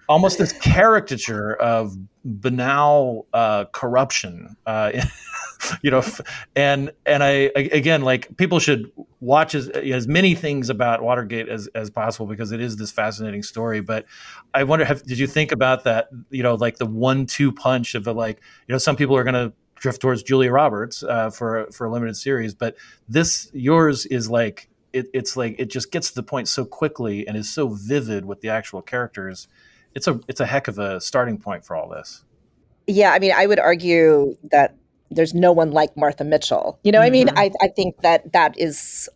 almost 0.09 0.38
this 0.38 0.52
caricature 0.52 1.55
of 1.55 1.97
banal 2.25 3.26
uh, 3.33 3.64
corruption. 3.66 4.57
You 5.82 5.90
know, 5.90 6.02
and 6.54 6.92
and 7.04 7.23
I 7.23 7.50
again 7.54 8.02
like 8.02 8.37
people 8.37 8.58
should 8.58 8.90
watch 9.20 9.54
as, 9.54 9.68
as 9.68 10.06
many 10.06 10.35
things 10.35 10.70
about 10.70 11.02
Watergate 11.02 11.49
as 11.49 11.68
as 11.75 11.90
possible 11.90 12.26
because 12.26 12.52
it 12.52 12.61
is 12.61 12.76
this 12.76 12.92
fascinating 12.92 13.42
story. 13.42 13.80
But 13.80 14.06
I 14.54 14.64
wonder, 14.64 14.85
have, 14.85 15.02
did 15.02 15.18
you 15.18 15.26
think 15.26 15.52
about 15.52 15.85
that? 15.85 16.08
You 16.30 16.42
know, 16.42 16.54
like 16.54 16.78
the 16.78 16.87
one-two 16.87 17.52
punch 17.52 17.94
of 17.94 18.04
the 18.04 18.14
like, 18.14 18.40
you 18.66 18.73
know, 18.73 18.78
some 18.78 18.96
people 18.96 19.16
are 19.16 19.25
going 19.25 19.35
to 19.35 19.52
drift 19.76 20.00
towards 20.00 20.23
Julia 20.23 20.50
Roberts 20.50 21.02
uh, 21.02 21.30
for 21.30 21.68
for 21.70 21.87
a 21.87 21.90
limited 21.90 22.16
series, 22.16 22.54
but 22.54 22.76
this 23.08 23.50
yours 23.52 24.06
is 24.06 24.28
like 24.28 24.68
it, 24.92 25.08
it's 25.12 25.37
like 25.37 25.56
it 25.58 25.66
just 25.66 25.92
gets 25.92 26.08
to 26.08 26.14
the 26.14 26.23
point 26.23 26.49
so 26.49 26.64
quickly 26.64 27.26
and 27.26 27.37
is 27.37 27.52
so 27.52 27.68
vivid 27.68 28.25
with 28.25 28.40
the 28.40 28.49
actual 28.49 28.82
characters. 28.82 29.49
It's 29.94 30.06
a 30.06 30.20
it's 30.28 30.40
a 30.40 30.46
heck 30.46 30.68
of 30.68 30.78
a 30.78 31.00
starting 31.00 31.38
point 31.38 31.64
for 31.64 31.76
all 31.76 31.88
this. 31.88 32.25
Yeah, 32.87 33.12
I 33.12 33.18
mean, 33.18 33.32
I 33.35 33.46
would 33.46 33.58
argue 33.58 34.37
that 34.50 34.76
there's 35.10 35.34
no 35.34 35.52
one 35.52 35.72
like 35.72 35.96
Martha 35.96 36.25
Mitchell. 36.25 36.78
You 36.82 36.92
know, 36.92 36.98
mm-hmm. 36.98 37.06
I 37.06 37.10
mean, 37.10 37.26
mm-hmm. 37.28 37.38
I, 37.38 37.50
I 37.62 37.68
think 37.68 38.00
that 38.02 38.32
that 38.32 38.58
is 38.58 39.08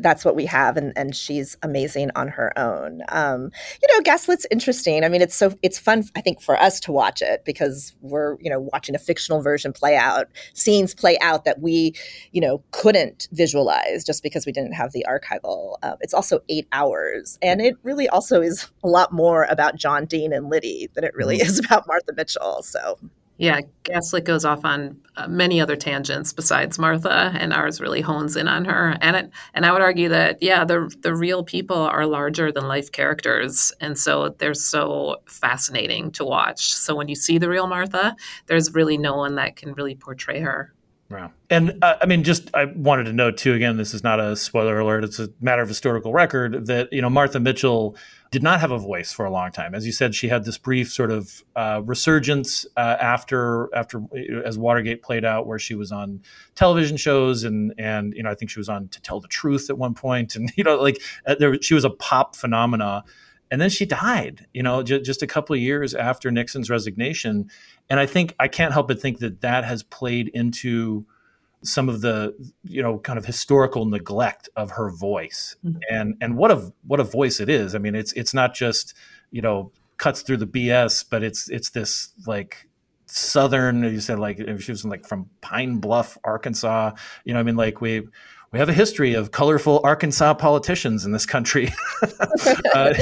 that's 0.00 0.24
what 0.24 0.34
we 0.34 0.46
have 0.46 0.76
and, 0.76 0.92
and 0.96 1.14
she's 1.14 1.56
amazing 1.62 2.10
on 2.16 2.28
her 2.28 2.56
own 2.58 3.02
um, 3.10 3.50
you 3.82 3.88
know 3.92 4.00
gaslit's 4.02 4.46
interesting 4.50 5.04
i 5.04 5.08
mean 5.08 5.20
it's 5.20 5.34
so 5.34 5.52
it's 5.62 5.78
fun 5.78 6.04
i 6.16 6.20
think 6.20 6.40
for 6.40 6.56
us 6.60 6.80
to 6.80 6.92
watch 6.92 7.20
it 7.20 7.44
because 7.44 7.94
we're 8.00 8.36
you 8.40 8.48
know 8.48 8.68
watching 8.72 8.94
a 8.94 8.98
fictional 8.98 9.42
version 9.42 9.72
play 9.72 9.96
out 9.96 10.26
scenes 10.54 10.94
play 10.94 11.18
out 11.20 11.44
that 11.44 11.60
we 11.60 11.94
you 12.32 12.40
know 12.40 12.62
couldn't 12.70 13.28
visualize 13.32 14.04
just 14.04 14.22
because 14.22 14.46
we 14.46 14.52
didn't 14.52 14.72
have 14.72 14.92
the 14.92 15.04
archival 15.08 15.76
uh, 15.82 15.96
it's 16.00 16.14
also 16.14 16.40
eight 16.48 16.66
hours 16.72 17.38
and 17.42 17.60
it 17.60 17.74
really 17.82 18.08
also 18.08 18.40
is 18.40 18.70
a 18.82 18.88
lot 18.88 19.12
more 19.12 19.44
about 19.44 19.76
john 19.76 20.06
dean 20.06 20.32
and 20.32 20.48
liddy 20.48 20.88
than 20.94 21.04
it 21.04 21.14
really 21.14 21.38
mm-hmm. 21.38 21.48
is 21.48 21.58
about 21.58 21.86
martha 21.86 22.12
mitchell 22.14 22.62
so 22.62 22.98
yeah, 23.38 23.60
Gaslit 23.82 24.24
goes 24.24 24.44
off 24.44 24.64
on 24.64 24.96
uh, 25.16 25.28
many 25.28 25.60
other 25.60 25.76
tangents 25.76 26.32
besides 26.32 26.78
Martha, 26.78 27.32
and 27.38 27.52
ours 27.52 27.80
really 27.80 28.00
hones 28.00 28.36
in 28.36 28.48
on 28.48 28.64
her. 28.64 28.96
And 29.00 29.16
it, 29.16 29.30
and 29.54 29.66
I 29.66 29.72
would 29.72 29.82
argue 29.82 30.08
that 30.08 30.42
yeah, 30.42 30.64
the 30.64 30.94
the 31.02 31.14
real 31.14 31.44
people 31.44 31.76
are 31.76 32.06
larger 32.06 32.50
than 32.50 32.66
life 32.68 32.90
characters, 32.92 33.72
and 33.80 33.98
so 33.98 34.30
they're 34.38 34.54
so 34.54 35.16
fascinating 35.26 36.10
to 36.12 36.24
watch. 36.24 36.72
So 36.72 36.94
when 36.94 37.08
you 37.08 37.14
see 37.14 37.38
the 37.38 37.48
real 37.50 37.66
Martha, 37.66 38.16
there's 38.46 38.74
really 38.74 38.96
no 38.98 39.16
one 39.16 39.34
that 39.36 39.56
can 39.56 39.74
really 39.74 39.94
portray 39.94 40.40
her. 40.40 40.72
Wow. 41.08 41.30
And 41.50 41.78
uh, 41.82 41.96
I 42.02 42.06
mean, 42.06 42.24
just 42.24 42.50
I 42.52 42.64
wanted 42.64 43.04
to 43.04 43.12
note 43.12 43.36
too. 43.36 43.54
Again, 43.54 43.76
this 43.76 43.94
is 43.94 44.02
not 44.02 44.18
a 44.18 44.34
spoiler 44.34 44.80
alert; 44.80 45.04
it's 45.04 45.20
a 45.20 45.28
matter 45.40 45.62
of 45.62 45.68
historical 45.68 46.12
record 46.12 46.66
that 46.66 46.92
you 46.92 47.00
know 47.00 47.08
Martha 47.08 47.38
Mitchell 47.38 47.96
did 48.32 48.42
not 48.42 48.58
have 48.58 48.72
a 48.72 48.78
voice 48.78 49.12
for 49.12 49.24
a 49.24 49.30
long 49.30 49.52
time. 49.52 49.72
As 49.72 49.86
you 49.86 49.92
said, 49.92 50.16
she 50.16 50.28
had 50.28 50.44
this 50.44 50.58
brief 50.58 50.92
sort 50.92 51.12
of 51.12 51.44
uh, 51.54 51.80
resurgence 51.84 52.66
uh, 52.76 52.96
after 53.00 53.68
after 53.72 54.02
as 54.44 54.58
Watergate 54.58 55.00
played 55.00 55.24
out, 55.24 55.46
where 55.46 55.60
she 55.60 55.76
was 55.76 55.92
on 55.92 56.22
television 56.56 56.96
shows 56.96 57.44
and 57.44 57.72
and 57.78 58.12
you 58.14 58.24
know 58.24 58.30
I 58.30 58.34
think 58.34 58.50
she 58.50 58.58
was 58.58 58.68
on 58.68 58.88
To 58.88 59.00
Tell 59.00 59.20
the 59.20 59.28
Truth 59.28 59.70
at 59.70 59.78
one 59.78 59.94
point, 59.94 60.34
and 60.34 60.50
you 60.56 60.64
know 60.64 60.76
like 60.76 61.00
uh, 61.24 61.36
there, 61.38 61.56
she 61.62 61.74
was 61.74 61.84
a 61.84 61.90
pop 61.90 62.34
phenomena. 62.34 63.04
And 63.50 63.60
then 63.60 63.70
she 63.70 63.86
died, 63.86 64.46
you 64.52 64.62
know, 64.62 64.82
j- 64.82 65.00
just 65.00 65.22
a 65.22 65.26
couple 65.26 65.54
of 65.54 65.60
years 65.60 65.94
after 65.94 66.30
Nixon's 66.30 66.68
resignation. 66.68 67.48
And 67.88 68.00
I 68.00 68.06
think 68.06 68.34
I 68.40 68.48
can't 68.48 68.72
help 68.72 68.88
but 68.88 69.00
think 69.00 69.18
that 69.20 69.40
that 69.42 69.64
has 69.64 69.82
played 69.82 70.28
into 70.28 71.06
some 71.62 71.88
of 71.88 72.00
the 72.00 72.34
you 72.64 72.82
know 72.82 72.98
kind 72.98 73.18
of 73.18 73.24
historical 73.24 73.86
neglect 73.86 74.48
of 74.56 74.72
her 74.72 74.90
voice 74.90 75.56
Mhm. 75.64 75.80
and 75.90 76.14
and 76.20 76.36
what 76.36 76.50
a 76.52 76.72
what 76.86 77.00
a 77.00 77.04
voice 77.04 77.40
it 77.40 77.48
is 77.48 77.74
i 77.74 77.78
mean 77.78 77.94
it's 77.96 78.12
it's 78.12 78.32
not 78.34 78.54
just 78.54 78.94
you 79.32 79.40
know 79.42 79.72
cuts 79.96 80.20
through 80.22 80.36
the 80.36 80.46
bs 80.46 81.04
but 81.10 81.24
it's 81.24 81.48
it's 81.50 81.70
this 81.70 82.10
like 82.26 82.68
southern 83.06 83.82
you 83.84 84.00
said 84.00 84.18
like 84.18 84.38
if 84.38 84.62
she 84.62 84.70
was 84.70 84.84
like 84.84 85.06
from 85.06 85.28
pine 85.40 85.78
bluff 85.78 86.18
arkansas 86.24 86.92
you 87.24 87.32
know 87.32 87.40
i 87.40 87.42
mean 87.42 87.56
like 87.56 87.80
we 87.80 88.06
we 88.56 88.60
have 88.60 88.70
a 88.70 88.72
history 88.72 89.12
of 89.12 89.32
colorful 89.32 89.82
arkansas 89.84 90.32
politicians 90.32 91.04
in 91.04 91.12
this 91.12 91.26
country 91.26 91.74
uh, 92.74 92.94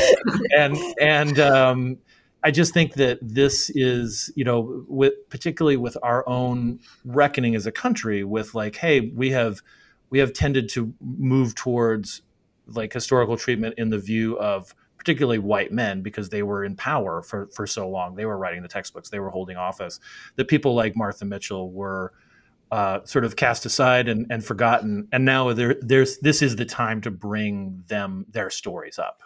and 0.59 0.77
and 1.01 1.39
um 1.39 1.97
I 2.43 2.51
just 2.51 2.75
think 2.75 2.95
that 2.95 3.21
this 3.23 3.71
is, 3.71 4.33
you 4.35 4.45
know, 4.45 4.85
with 4.89 5.15
particularly 5.31 5.77
with 5.77 5.97
our 6.03 6.29
own 6.29 6.81
reckoning 7.05 7.55
as 7.55 7.67
a 7.67 7.73
country, 7.73 8.25
with 8.25 8.53
like, 8.53 8.75
hey, 8.75 9.13
we 9.15 9.31
have 9.31 9.63
we 10.11 10.19
have 10.19 10.33
tended 10.33 10.69
to 10.71 10.93
move 11.01 11.55
towards 11.55 12.23
like 12.67 12.93
historical 12.93 13.37
treatment 13.37 13.77
in 13.79 13.91
the 13.91 13.99
view 13.99 14.37
of 14.41 14.75
particularly 14.99 15.39
white 15.39 15.71
men 15.71 16.03
because 16.03 16.31
they 16.31 16.43
were 16.43 16.65
in 16.65 16.75
power 16.75 17.23
for 17.23 17.47
for 17.55 17.65
so 17.65 17.89
long. 17.89 18.17
They 18.17 18.27
were 18.27 18.37
writing 18.37 18.63
the 18.63 18.69
textbooks, 18.69 19.09
they 19.09 19.21
were 19.21 19.31
holding 19.31 19.57
office. 19.57 20.01
That 20.35 20.49
people 20.49 20.75
like 20.75 20.97
Martha 20.97 21.25
Mitchell 21.25 21.71
were 21.71 22.13
uh, 22.75 23.05
sort 23.05 23.25
of 23.25 23.37
cast 23.37 23.65
aside 23.67 24.09
and, 24.09 24.27
and 24.31 24.45
forgotten, 24.45 25.09
and 25.13 25.25
now 25.25 25.53
there, 25.53 25.77
there's 25.81 26.19
this 26.19 26.43
is 26.43 26.57
the 26.57 26.65
time 26.65 27.01
to 27.03 27.11
bring 27.11 27.85
them 27.89 28.27
their 28.31 28.51
stories 28.51 28.99
up 28.99 29.21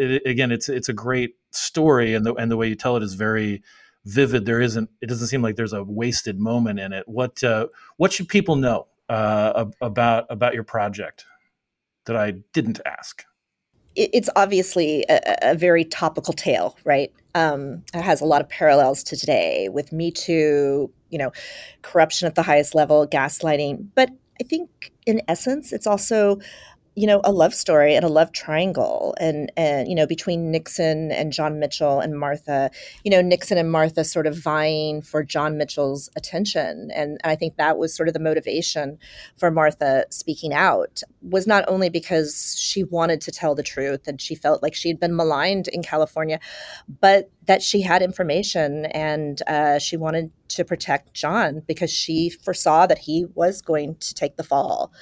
it, 0.00 0.22
again, 0.26 0.50
it's 0.50 0.68
it's 0.68 0.88
a 0.88 0.92
great 0.92 1.36
story, 1.50 2.14
and 2.14 2.24
the 2.24 2.34
and 2.34 2.50
the 2.50 2.56
way 2.56 2.68
you 2.68 2.74
tell 2.74 2.96
it 2.96 3.02
is 3.02 3.14
very 3.14 3.62
vivid. 4.04 4.46
There 4.46 4.60
isn't. 4.60 4.90
It 5.00 5.06
doesn't 5.08 5.28
seem 5.28 5.42
like 5.42 5.56
there's 5.56 5.72
a 5.72 5.84
wasted 5.84 6.38
moment 6.38 6.80
in 6.80 6.92
it. 6.92 7.06
What 7.06 7.42
uh, 7.44 7.68
what 7.96 8.12
should 8.12 8.28
people 8.28 8.56
know 8.56 8.86
uh, 9.08 9.66
about 9.80 10.26
about 10.30 10.54
your 10.54 10.64
project 10.64 11.24
that 12.06 12.16
I 12.16 12.32
didn't 12.52 12.80
ask? 12.86 13.24
It's 13.96 14.30
obviously 14.36 15.04
a, 15.08 15.20
a 15.42 15.54
very 15.54 15.84
topical 15.84 16.32
tale, 16.32 16.78
right? 16.84 17.12
Um, 17.34 17.84
has 17.94 18.20
a 18.20 18.24
lot 18.24 18.40
of 18.40 18.48
parallels 18.48 19.04
to 19.04 19.16
today 19.16 19.68
with 19.68 19.92
Me 19.92 20.10
Too, 20.10 20.90
you 21.10 21.18
know, 21.18 21.32
corruption 21.82 22.26
at 22.26 22.34
the 22.34 22.42
highest 22.42 22.74
level, 22.74 23.06
gaslighting. 23.06 23.86
But 23.94 24.10
I 24.40 24.44
think, 24.44 24.92
in 25.06 25.20
essence, 25.28 25.72
it's 25.72 25.86
also 25.86 26.38
you 26.94 27.06
know 27.06 27.20
a 27.24 27.32
love 27.32 27.54
story 27.54 27.94
and 27.94 28.04
a 28.04 28.08
love 28.08 28.32
triangle 28.32 29.14
and 29.20 29.50
and 29.56 29.88
you 29.88 29.94
know 29.94 30.06
between 30.06 30.50
Nixon 30.50 31.12
and 31.12 31.32
John 31.32 31.58
Mitchell 31.58 32.00
and 32.00 32.18
Martha 32.18 32.70
you 33.04 33.10
know 33.10 33.20
Nixon 33.20 33.58
and 33.58 33.70
Martha 33.70 34.04
sort 34.04 34.26
of 34.26 34.36
vying 34.36 35.00
for 35.02 35.22
John 35.22 35.56
Mitchell's 35.56 36.10
attention. 36.16 36.90
And 36.94 37.20
I 37.24 37.36
think 37.36 37.56
that 37.56 37.78
was 37.78 37.94
sort 37.94 38.08
of 38.08 38.14
the 38.14 38.20
motivation 38.20 38.98
for 39.36 39.50
Martha 39.50 40.04
speaking 40.10 40.52
out 40.52 41.02
was 41.22 41.46
not 41.46 41.64
only 41.68 41.90
because 41.90 42.58
she 42.58 42.84
wanted 42.84 43.20
to 43.22 43.30
tell 43.30 43.54
the 43.54 43.62
truth 43.62 44.08
and 44.08 44.20
she 44.20 44.34
felt 44.34 44.62
like 44.62 44.74
she 44.74 44.88
had 44.88 44.98
been 44.98 45.14
maligned 45.14 45.68
in 45.68 45.82
California 45.82 46.40
but 47.00 47.30
that 47.50 47.62
she 47.62 47.80
had 47.80 48.00
information 48.00 48.86
and 48.86 49.42
uh, 49.48 49.76
she 49.76 49.96
wanted 49.96 50.30
to 50.46 50.64
protect 50.64 51.14
John 51.14 51.62
because 51.66 51.90
she 51.90 52.30
foresaw 52.30 52.86
that 52.86 52.98
he 52.98 53.26
was 53.34 53.60
going 53.60 53.96
to 53.96 54.14
take 54.14 54.36
the 54.36 54.44
fall 54.44 54.92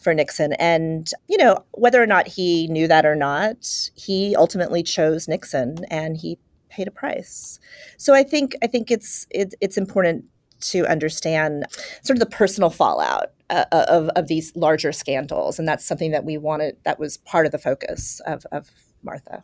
for 0.00 0.14
Nixon. 0.14 0.54
And, 0.54 1.10
you 1.28 1.36
know, 1.36 1.62
whether 1.72 2.02
or 2.02 2.06
not 2.06 2.26
he 2.26 2.68
knew 2.68 2.88
that 2.88 3.04
or 3.04 3.14
not, 3.14 3.90
he 3.94 4.34
ultimately 4.34 4.82
chose 4.82 5.28
Nixon 5.28 5.84
and 5.90 6.16
he 6.16 6.38
paid 6.70 6.88
a 6.88 6.90
price. 6.90 7.60
So 7.98 8.14
I 8.14 8.22
think 8.22 8.56
I 8.62 8.66
think 8.66 8.90
it's 8.90 9.26
it, 9.28 9.54
it's 9.60 9.76
important 9.76 10.24
to 10.70 10.86
understand 10.86 11.66
sort 12.02 12.16
of 12.16 12.20
the 12.20 12.34
personal 12.34 12.70
fallout 12.70 13.32
uh, 13.50 13.66
of, 13.72 14.08
of 14.16 14.26
these 14.26 14.56
larger 14.56 14.92
scandals. 14.92 15.58
And 15.58 15.68
that's 15.68 15.84
something 15.84 16.12
that 16.12 16.24
we 16.24 16.38
wanted, 16.38 16.78
that 16.84 16.98
was 16.98 17.18
part 17.18 17.44
of 17.44 17.52
the 17.52 17.58
focus 17.58 18.22
of, 18.24 18.46
of 18.52 18.70
Martha 19.02 19.42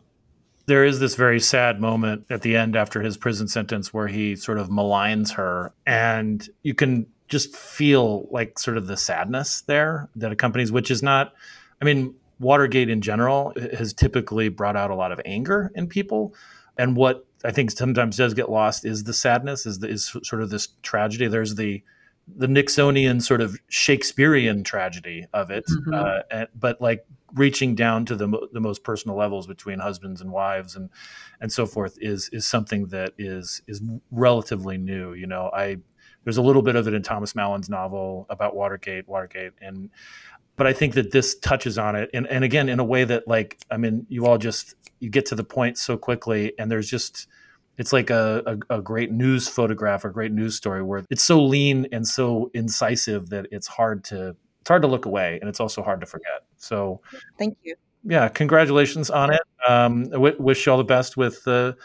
there 0.67 0.83
is 0.83 0.99
this 0.99 1.15
very 1.15 1.39
sad 1.39 1.81
moment 1.81 2.25
at 2.29 2.41
the 2.41 2.55
end 2.55 2.75
after 2.75 3.01
his 3.01 3.17
prison 3.17 3.47
sentence 3.47 3.93
where 3.93 4.07
he 4.07 4.35
sort 4.35 4.59
of 4.59 4.69
maligns 4.69 5.33
her 5.33 5.73
and 5.85 6.49
you 6.61 6.75
can 6.75 7.07
just 7.27 7.55
feel 7.55 8.27
like 8.31 8.59
sort 8.59 8.77
of 8.77 8.87
the 8.87 8.95
sadness 8.95 9.61
there 9.61 10.09
that 10.15 10.31
accompanies 10.31 10.71
which 10.71 10.91
is 10.91 11.01
not 11.01 11.33
i 11.81 11.85
mean 11.85 12.13
watergate 12.39 12.89
in 12.89 13.01
general 13.01 13.53
has 13.73 13.93
typically 13.93 14.47
brought 14.47 14.75
out 14.75 14.91
a 14.91 14.95
lot 14.95 15.11
of 15.11 15.19
anger 15.25 15.71
in 15.73 15.87
people 15.87 16.33
and 16.77 16.95
what 16.95 17.25
i 17.43 17.51
think 17.51 17.71
sometimes 17.71 18.17
does 18.17 18.33
get 18.33 18.49
lost 18.49 18.85
is 18.85 19.05
the 19.05 19.13
sadness 19.13 19.65
is, 19.65 19.79
the, 19.79 19.87
is 19.87 20.15
sort 20.23 20.41
of 20.41 20.49
this 20.49 20.67
tragedy 20.83 21.27
there's 21.27 21.55
the 21.55 21.81
the 22.35 22.47
Nixonian 22.47 23.21
sort 23.21 23.39
of 23.39 23.57
Shakespearean 23.69 24.65
tragedy 24.65 25.25
of 25.33 25.49
it, 25.49 25.65
mm-hmm. 25.65 25.93
uh, 25.93 26.19
and, 26.29 26.47
but 26.53 26.81
like 26.81 27.05
reaching 27.33 27.75
down 27.75 28.05
to 28.05 28.15
the 28.15 28.47
the 28.53 28.59
most 28.59 28.83
personal 28.83 29.17
levels 29.17 29.47
between 29.47 29.79
husbands 29.79 30.21
and 30.21 30.31
wives 30.31 30.75
and 30.75 30.89
and 31.41 31.51
so 31.51 31.65
forth 31.65 31.97
is 31.99 32.29
is 32.31 32.45
something 32.47 32.87
that 32.87 33.13
is 33.17 33.61
is 33.67 33.81
relatively 34.11 34.77
new. 34.77 35.13
You 35.13 35.27
know, 35.27 35.49
I 35.53 35.77
there's 36.23 36.37
a 36.37 36.41
little 36.41 36.61
bit 36.61 36.75
of 36.75 36.87
it 36.87 36.93
in 36.93 37.03
Thomas 37.03 37.35
Mallon's 37.35 37.69
novel 37.69 38.25
about 38.29 38.55
Watergate, 38.55 39.07
Watergate, 39.07 39.53
and 39.61 39.89
but 40.55 40.67
I 40.67 40.73
think 40.73 40.95
that 40.95 41.11
this 41.11 41.35
touches 41.35 41.77
on 41.77 41.95
it, 41.95 42.09
and 42.13 42.27
and 42.27 42.43
again 42.43 42.69
in 42.69 42.79
a 42.79 42.83
way 42.83 43.03
that 43.03 43.27
like 43.27 43.57
I 43.69 43.77
mean, 43.77 44.05
you 44.09 44.25
all 44.25 44.37
just 44.37 44.75
you 44.99 45.09
get 45.09 45.25
to 45.27 45.35
the 45.35 45.43
point 45.43 45.77
so 45.77 45.97
quickly, 45.97 46.53
and 46.57 46.71
there's 46.71 46.89
just 46.89 47.27
it's 47.77 47.93
like 47.93 48.09
a, 48.09 48.59
a, 48.69 48.77
a, 48.77 48.81
great 48.81 49.11
news 49.11 49.47
photograph 49.47 50.03
or 50.03 50.09
great 50.09 50.31
news 50.31 50.55
story 50.55 50.81
where 50.81 51.03
it's 51.11 51.21
so 51.21 51.43
lean 51.43 51.87
and 51.91 52.07
so 52.07 52.49
incisive 52.55 53.29
that 53.29 53.45
it's 53.51 53.67
hard 53.67 54.03
to 54.05 54.35
it's 54.67 54.69
hard 54.69 54.81
to 54.81 54.87
look 54.87 55.05
away 55.05 55.37
and 55.39 55.49
it's 55.49 55.61
also 55.61 55.81
hard 55.81 56.01
to 56.01 56.05
forget 56.05 56.43
so 56.57 56.99
thank 57.39 57.57
you 57.63 57.73
yeah 58.03 58.27
congratulations 58.27 59.09
on 59.09 59.33
it 59.33 59.41
um, 59.65 60.03
w- 60.09 60.35
wish 60.39 60.65
you 60.65 60.71
all 60.73 60.77
the 60.77 60.83
best 60.83 61.15
with 61.15 61.41
the 61.45 61.75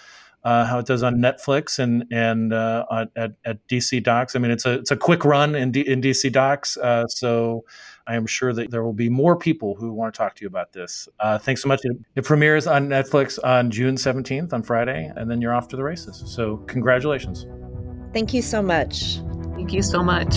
uh, 0.45 0.64
how 0.64 0.81
it 0.81 0.87
does 0.87 1.05
on 1.05 1.18
Netflix 1.18 1.79
and 1.79 2.05
and 2.11 2.53
uh, 2.53 2.85
at, 3.16 3.35
at 3.45 3.68
DC 3.68 4.03
Docs. 4.03 4.35
I 4.35 4.40
mean, 4.40 4.51
it's 4.51 4.66
a 4.66 4.73
it's 4.73 4.90
a 4.90 4.97
quick 4.97 5.25
run 5.25 5.55
in 5.55 5.71
D, 5.71 5.83
in 5.83 6.01
DC 6.01 6.33
Docs, 6.33 6.77
uh, 6.79 7.07
so 7.07 7.64
I 8.09 8.16
am 8.16 8.27
sure 8.27 8.53
that 8.53 8.73
there 8.73 8.83
will 8.83 8.92
be 8.92 9.09
more 9.09 9.37
people 9.37 9.77
who 9.77 9.92
want 9.92 10.12
to 10.12 10.18
talk 10.18 10.35
to 10.35 10.42
you 10.42 10.49
about 10.49 10.73
this. 10.73 11.09
Uh, 11.21 11.38
thanks 11.38 11.62
so 11.62 11.68
much. 11.68 11.81
It, 11.85 11.97
it 12.16 12.25
premieres 12.25 12.66
on 12.66 12.88
Netflix 12.88 13.38
on 13.45 13.71
June 13.71 13.97
seventeenth 13.97 14.53
on 14.53 14.64
Friday, 14.64 15.12
and 15.14 15.31
then 15.31 15.40
you're 15.40 15.55
off 15.55 15.68
to 15.68 15.77
the 15.77 15.85
races. 15.85 16.25
So 16.27 16.57
congratulations. 16.66 17.47
Thank 18.12 18.35
you 18.35 18.42
so 18.42 18.62
much. 18.62 19.21
Thank 19.55 19.73
you 19.73 19.83
so 19.83 20.03
much. 20.03 20.35